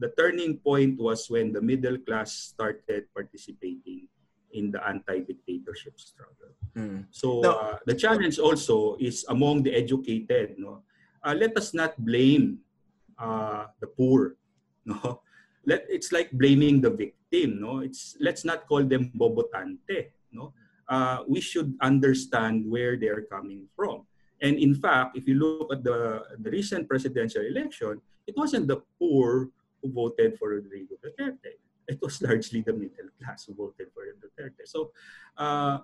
[0.00, 4.08] the turning point was when the middle class started participating
[4.52, 6.56] in the anti-dictatorship struggle.
[6.74, 7.06] Mm.
[7.10, 10.56] So uh, the challenge also is among the educated.
[10.58, 10.82] No,
[11.22, 12.58] uh, let us not blame
[13.18, 14.36] uh, the poor.
[14.88, 15.20] No,
[15.68, 17.60] let it's like blaming the victim.
[17.60, 20.08] No, it's let's not call them bobotante.
[20.32, 20.56] No,
[20.88, 24.08] uh, we should understand where they are coming from.
[24.40, 28.80] And in fact, if you look at the, the recent presidential election, it wasn't the
[28.98, 29.50] poor
[29.82, 31.60] who voted for Rodrigo Duterte.
[31.86, 34.64] It was largely the middle class who voted for Duterte.
[34.64, 34.92] So
[35.36, 35.78] uh,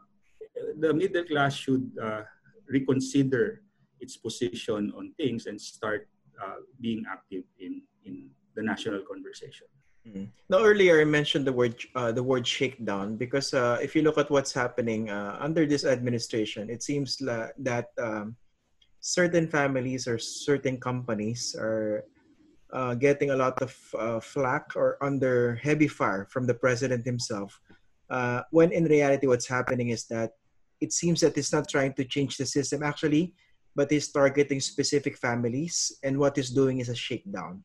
[0.79, 2.23] the middle class should uh,
[2.67, 3.63] reconsider
[4.01, 6.09] its position on things and start
[6.43, 9.67] uh, being active in, in the national conversation.
[10.07, 10.29] Mm.
[10.49, 14.19] Now, earlier I mentioned the word uh, the word shakedown because uh, if you look
[14.19, 18.37] at what's happening uh, under this administration, it seems la- that um,
[19.01, 22.05] certain families or certain companies are
[22.73, 27.61] uh, getting a lot of uh, flack or under heavy fire from the president himself.
[28.51, 30.33] When in reality, what's happening is that
[30.81, 33.35] it seems that he's not trying to change the system actually,
[33.77, 37.61] but he's targeting specific families, and what he's doing is a shakedown.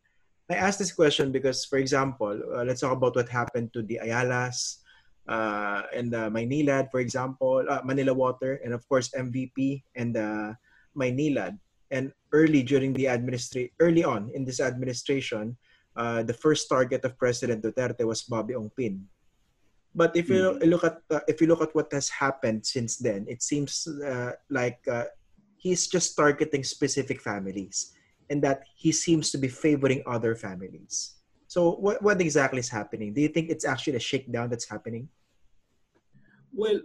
[0.52, 4.04] I asked this question because, for example, uh, let's talk about what happened to the
[4.04, 4.84] Ayalas
[5.32, 10.52] uh, and uh, Maynilad, for example, uh, Manila Water, and of course MVP and uh,
[10.92, 11.56] Maynilad.
[11.90, 15.56] And early during the administration, early on in this administration,
[15.96, 19.08] uh, the first target of President Duterte was Bobby Ongpin.
[19.96, 20.68] But if you Mhm.
[20.72, 24.36] look at uh, if you look at what has happened since then, it seems uh,
[24.48, 25.12] like uh,
[25.62, 27.94] he's just targeting specific families
[28.34, 31.22] and that he seems to be favoring other families.
[31.46, 33.14] So what, what exactly is happening?
[33.14, 35.08] Do you think it's actually a shakedown that's happening?
[36.52, 36.82] Well,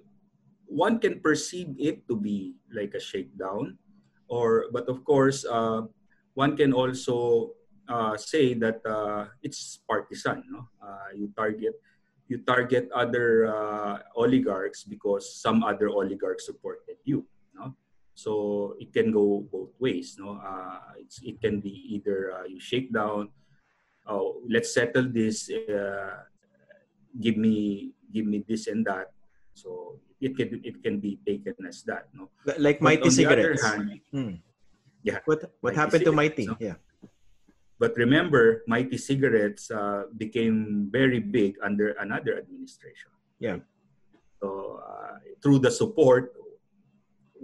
[0.66, 3.78] one can perceive it to be like a shakedown,
[4.28, 5.82] or but of course, uh,
[6.34, 7.54] one can also
[7.88, 10.42] uh, say that uh, it's partisan.
[10.50, 11.78] No, uh, you target
[12.26, 17.24] you target other uh, oligarchs because some other oligarchs supported you.
[18.16, 20.16] So it can go both ways.
[20.16, 23.28] No, uh, it's, it can be either uh, you shake down.
[24.08, 25.52] Oh, let's settle this.
[25.52, 26.24] Uh,
[27.20, 29.12] give me give me this and that
[29.52, 32.28] so it can it can be taken as that no
[32.60, 33.64] Like Mighty on the other Cigarettes.
[33.64, 34.32] hand, Hmm.
[35.04, 36.44] Yeah, What what Mighty happened to Mighty?
[36.48, 36.56] no?
[36.60, 36.76] Yeah.
[37.80, 43.60] but remember mighty cigarettes uh, became very big under another administration Yeah.
[44.40, 46.32] so uh, through the support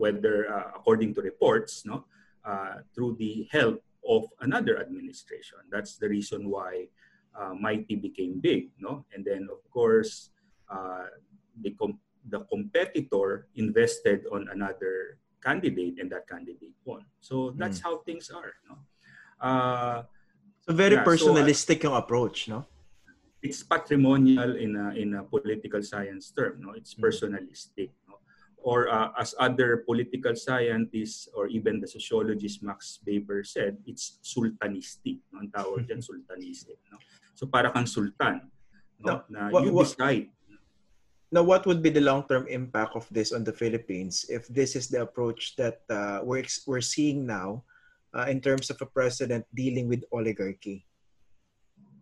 [0.03, 1.97] whether uh, according to reports no
[2.51, 3.79] uh, through the help
[4.15, 6.73] of another administration that's the reason why
[7.39, 10.35] uh, mighty became big no and then of course
[10.75, 11.07] uh,
[11.63, 12.03] the com-
[12.35, 18.53] the competitor invested on another candidate and that candidate won so that's how things are
[18.67, 18.75] no
[19.39, 20.03] uh,
[20.63, 22.63] So very Yeah, so, personalistic yung approach, no?
[23.43, 27.03] it's patrimonial in a, in a political science term no it's Mm.
[27.03, 27.91] personalistic?
[28.63, 35.19] Or uh, as other political scientists or even the sociologist Max Weber said it's sultanistic
[35.35, 35.43] no?
[35.43, 36.99] Ang tawag diyan sultanistic no?
[37.35, 38.49] So para kang sultan
[39.03, 39.23] no?
[39.29, 40.31] Na what- you decide.
[41.33, 44.93] Now, what would be the long-term impact of this on the Philippines if this is
[44.93, 47.65] the approach that uh, we're we're seeing now
[48.13, 50.85] uh, in terms of a president dealing with oligarchy?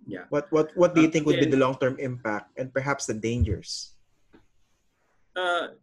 [0.03, 0.27] yeah.
[0.35, 3.15] What what what do you Uh, think would be the long-term impact and perhaps the
[3.15, 3.95] dangers?
[5.39, 5.79] uh,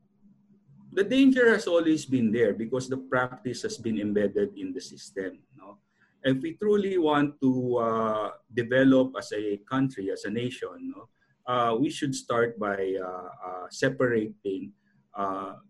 [0.98, 5.38] the danger has always been there because the practice has been embedded in the system.
[5.54, 5.78] No?
[6.26, 11.06] If we truly want to uh, develop as a country, as a nation, no,
[11.46, 14.74] uh, we should start by uh, uh, separating
[15.14, 15.62] uh,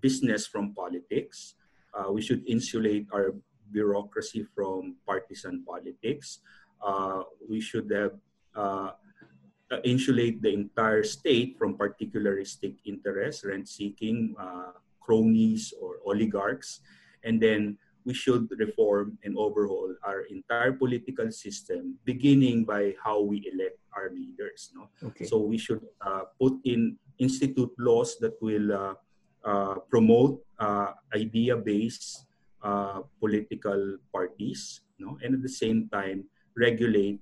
[0.00, 1.54] business from politics.
[1.96, 3.32] Uh, we should insulate our
[3.72, 6.44] bureaucracy from partisan politics.
[7.48, 8.20] We should have
[9.70, 16.80] uh, insulate the entire state from particularistic interests, rent seeking, uh, cronies, or oligarchs.
[17.22, 23.48] And then we should reform and overhaul our entire political system, beginning by how we
[23.52, 24.70] elect our leaders.
[24.74, 24.88] No?
[25.08, 25.24] Okay.
[25.24, 28.94] So we should uh, put in institute laws that will uh,
[29.44, 32.26] uh, promote uh, idea-based
[32.62, 35.18] uh, political parties, no?
[35.22, 36.24] and at the same time
[36.56, 37.20] regulate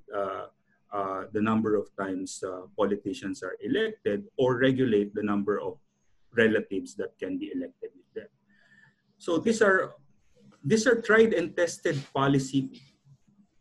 [0.92, 5.78] uh, the number of times uh, politicians are elected or regulate the number of
[6.36, 8.28] relatives that can be elected with them.
[9.18, 9.96] So these are
[10.64, 12.70] these are tried and tested policy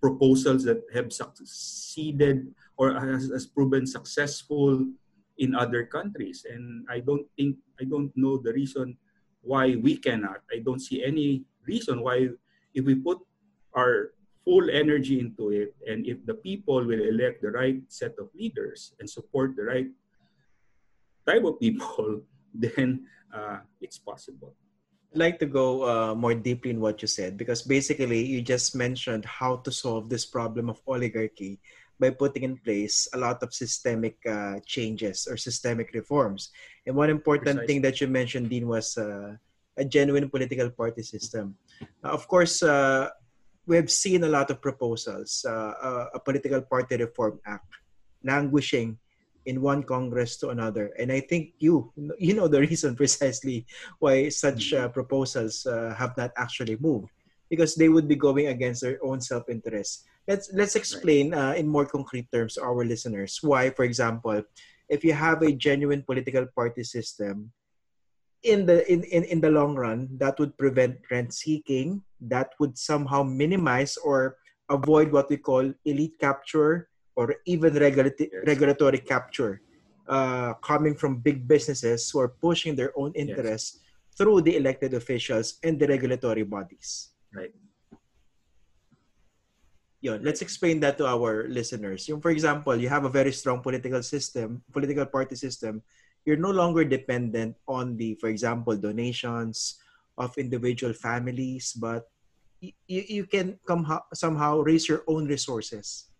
[0.01, 4.85] proposals that have succeeded or has, has proven successful
[5.37, 8.97] in other countries and i don't think i don't know the reason
[9.41, 12.29] why we cannot i don't see any reason why
[12.73, 13.17] if we put
[13.73, 14.13] our
[14.45, 18.93] full energy into it and if the people will elect the right set of leaders
[18.99, 19.87] and support the right
[21.27, 22.21] type of people,
[22.53, 24.53] then uh, it's possible.
[25.13, 28.75] I'd like to go uh, more deeply in what you said because basically you just
[28.75, 31.59] mentioned how to solve this problem of oligarchy
[31.99, 36.49] by putting in place a lot of systemic uh, changes or systemic reforms.
[36.87, 37.67] And one important Precisely.
[37.67, 39.35] thing that you mentioned, Dean, was uh,
[39.77, 41.55] a genuine political party system.
[42.03, 42.63] of course,
[43.67, 47.67] uh, we have seen a lot of proposals, uh, a political party reform act
[48.23, 48.97] languishing
[49.45, 50.91] in one Congress to another.
[50.99, 53.65] And I think you you know the reason precisely
[53.99, 54.93] why such uh, mm-hmm.
[54.93, 57.09] proposals uh, have not actually moved
[57.49, 60.05] because they would be going against their own self-interest.
[60.27, 64.43] Let's let's explain uh, in more concrete terms to our listeners why, for example,
[64.89, 67.51] if you have a genuine political party system,
[68.43, 72.01] in the in, in, in the long run, that would prevent rent seeking.
[72.21, 74.37] That would somehow minimize or
[74.69, 78.43] avoid what we call elite capture or even regulatory, yes.
[78.47, 79.61] regulatory capture
[80.07, 84.17] uh, coming from big businesses who are pushing their own interests yes.
[84.17, 87.09] through the elected officials and the regulatory bodies.
[87.33, 87.53] Right.
[90.01, 92.09] Yun, let's explain that to our listeners.
[92.09, 95.83] Yung, for example, you have a very strong political system, political party system,
[96.25, 99.79] you're no longer dependent on the, for example, donations
[100.17, 102.09] of individual families, but
[102.61, 106.11] you, you can come somehow raise your own resources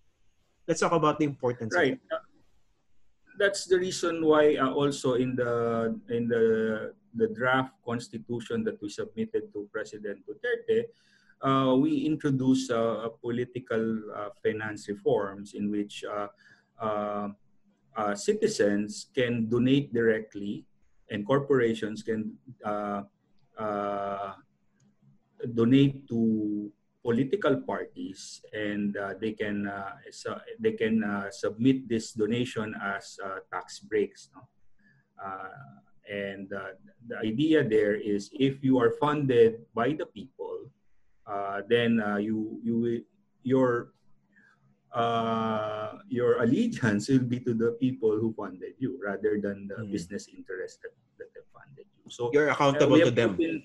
[0.67, 1.75] let's talk about the importance.
[1.75, 1.99] Right.
[2.11, 2.23] Uh,
[3.37, 8.87] that's the reason why uh, also in the in the the draft constitution that we
[8.87, 10.87] submitted to President Duterte,
[11.43, 13.83] uh, we introduced uh, political
[14.15, 16.05] uh, finance reforms in which
[17.97, 20.65] uh, citizens can donate directly
[21.09, 22.37] and corporations can
[25.53, 26.71] donate to
[27.03, 29.97] political parties and uh, they can uh,
[30.59, 34.45] they can uh, submit this donation as uh, tax breaks no?
[35.17, 36.77] Uh, and uh,
[37.07, 40.69] the idea there is if you are funded by the people
[41.69, 43.05] then you you
[43.43, 43.93] your
[46.07, 49.91] your allegiance will be to the people who funded you rather than the mm.
[49.91, 53.63] business interests that, that have funded you so you're accountable to them in,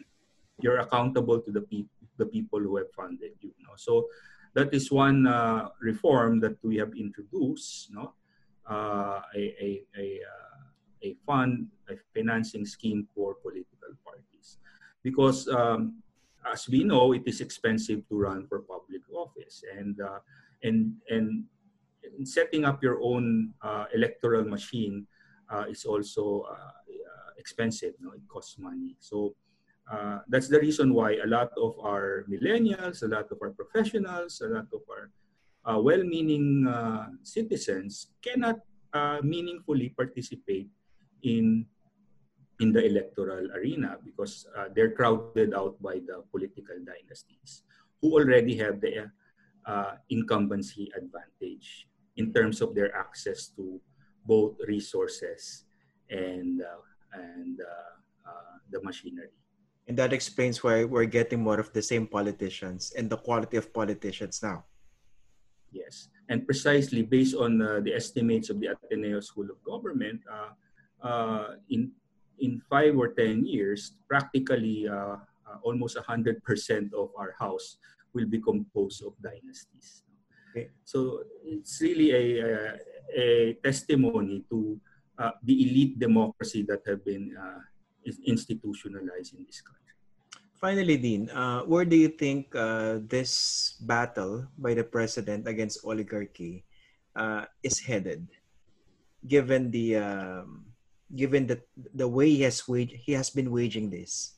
[0.60, 3.52] you're accountable to the people the people who have funded you.
[3.60, 3.74] know?
[3.76, 4.08] So
[4.54, 8.14] that is one uh, reform that we have introduced, no?
[8.68, 10.62] Uh, a, a, a, uh,
[11.04, 14.58] a fund, a financing scheme for political parties.
[15.04, 16.02] Because um,
[16.52, 19.62] as we know, it is expensive to run for public office.
[19.78, 20.18] And, uh,
[20.62, 21.44] and, and
[22.24, 25.06] setting up your own uh, electoral machine
[25.50, 26.44] uh, is also
[27.38, 27.94] expensive.
[28.00, 28.12] No?
[28.12, 28.96] It costs money.
[29.00, 29.34] So
[29.90, 34.42] uh, that's the reason why a lot of our millennials, a lot of our professionals,
[34.42, 35.10] a lot of our
[35.66, 38.56] uh, well-meaning uh, citizens cannot
[38.92, 40.68] uh, meaningfully participate
[41.22, 41.66] in
[42.60, 47.68] in the electoral arena because uh, they're crowded out by the political dynasties
[48.00, 49.12] who already have the
[50.08, 53.80] incumbency advantage in terms of their access to
[54.24, 55.64] both resources
[56.10, 56.62] and
[57.12, 57.58] and
[58.70, 59.30] the machinery.
[59.86, 63.72] And that explains why we're getting more of the same politicians and the quality of
[63.72, 64.64] politicians now.
[65.70, 70.50] Yes, and precisely based on uh, the estimates of the Ateneo School of Government, uh,
[71.06, 71.92] uh, in
[72.38, 77.78] in five or ten years, practically uh, uh, almost hundred percent of our house
[78.16, 80.02] will be composed of dynasties.
[80.50, 80.72] Okay.
[80.88, 82.50] So it's really a, a,
[83.12, 83.26] a
[83.60, 84.80] testimony to
[85.20, 87.36] uh, the elite democracy that have been
[88.06, 89.82] is institutionalized in this country.
[90.56, 96.64] Finally, Dean, uh, where do you think uh, this battle by the president against oligarchy
[97.12, 98.24] uh, is headed,
[99.28, 100.64] given the um,
[101.12, 101.60] given the
[101.92, 104.35] the way he has wage, he has been waging this?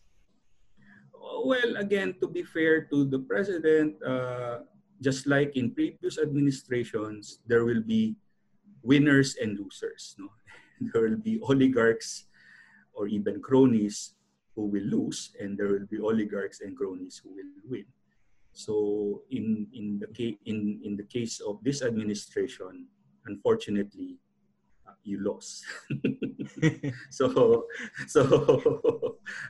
[1.49, 4.69] Well, again, to be fair to the president, uh,
[5.01, 8.21] just like in previous administrations, there will be
[8.85, 10.13] winners and losers.
[10.21, 10.29] No,
[10.93, 12.29] there will be oligarchs
[12.93, 14.13] or even cronies
[14.53, 17.89] who will lose, and there will be oligarchs and cronies who will win.
[18.53, 22.93] So in in the case in in the case of this administration,
[23.25, 24.21] unfortunately,
[24.85, 25.65] uh, you lost.
[27.09, 27.65] so
[28.05, 28.21] so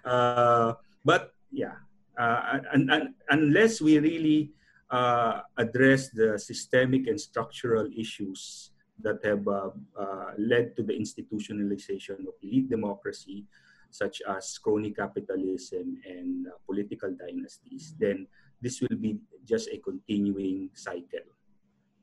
[0.06, 1.87] uh, but yeah,
[2.18, 4.50] uh, and, and, unless we really
[4.90, 12.26] uh, address the systemic and structural issues that have uh, uh, led to the institutionalization
[12.26, 13.44] of elite democracy,
[13.90, 18.26] such as crony capitalism and uh, political dynasties, then
[18.60, 21.26] this will be just a continuing cycle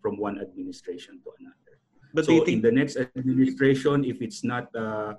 [0.01, 1.78] from one administration to another.
[2.13, 5.16] But so in the next administration, if it's not uh,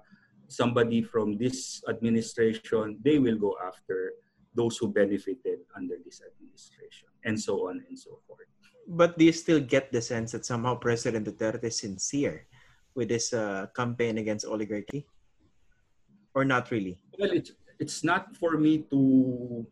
[0.48, 4.12] somebody from this administration, they will go after
[4.56, 8.48] those who benefited under this administration, and so on and so forth.
[8.88, 12.46] But do you still get the sense that somehow President Duterte is sincere
[12.94, 15.06] with this uh, campaign against oligarchy?
[16.34, 16.98] Or not really?
[17.18, 19.66] Well, it's, it's not for me to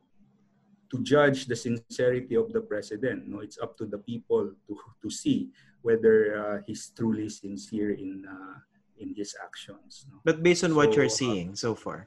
[0.90, 3.26] to judge the sincerity of the president.
[3.26, 4.72] No, it's up to the people to,
[5.02, 5.50] to see
[5.82, 8.58] whether uh, he's truly sincere in uh,
[8.98, 10.06] in his actions.
[10.10, 10.20] No?
[10.24, 12.06] But based on so, what you're uh, seeing so far,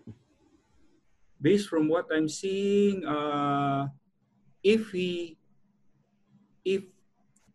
[1.42, 3.88] based from what I'm seeing, uh,
[4.64, 5.38] if he
[6.66, 6.84] if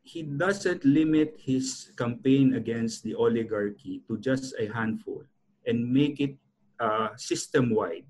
[0.02, 5.22] he doesn't limit his campaign against the oligarchy to just a handful
[5.66, 6.34] and make it
[6.80, 8.04] uh, system-wide,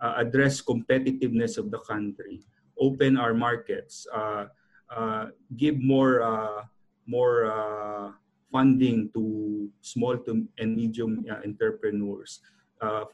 [0.00, 2.44] uh, address competitiveness of the country,
[2.78, 4.46] open our markets, uh,
[4.90, 5.26] uh
[5.56, 6.62] give more uh,
[7.06, 8.14] more
[8.50, 12.40] funding to small to and medium entrepreneurs,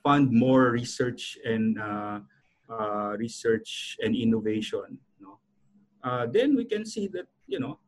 [0.03, 1.79] fund more research and
[3.19, 4.99] research and innovation.
[5.21, 6.27] You know?
[6.33, 7.79] then we can see that you know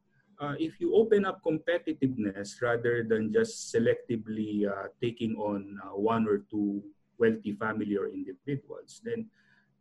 [0.40, 6.26] uh, if you open up competitiveness rather than just selectively uh, taking on uh, one
[6.26, 6.82] or two
[7.18, 9.26] wealthy family or individuals, then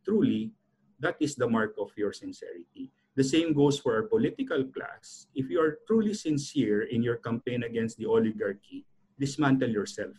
[0.04, 0.50] truly
[0.98, 2.90] that is the mark of your sincerity.
[3.14, 5.26] The same goes for our political class.
[5.34, 8.84] If you are truly sincere in your campaign against the oligarchy,
[9.18, 10.14] dismantle yourself.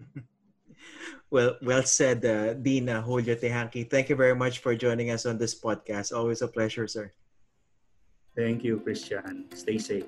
[1.30, 3.88] well, well said, uh, Dean uh, Julio Teehankee.
[3.88, 6.16] Thank you very much for joining us on this podcast.
[6.16, 7.12] Always a pleasure, sir.
[8.36, 9.46] Thank you, Christian.
[9.54, 10.06] Stay safe.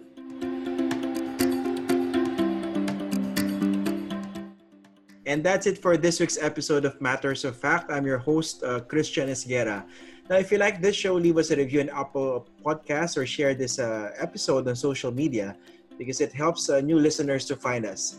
[5.24, 7.90] And that's it for this week's episode of Matters of Fact.
[7.90, 9.86] I'm your host, uh, Christian Esguerra.
[10.28, 13.54] Now, if you like this show, leave us a review on Apple Podcasts or share
[13.54, 15.56] this uh, episode on social media
[15.96, 18.16] because it helps uh, new listeners to find us.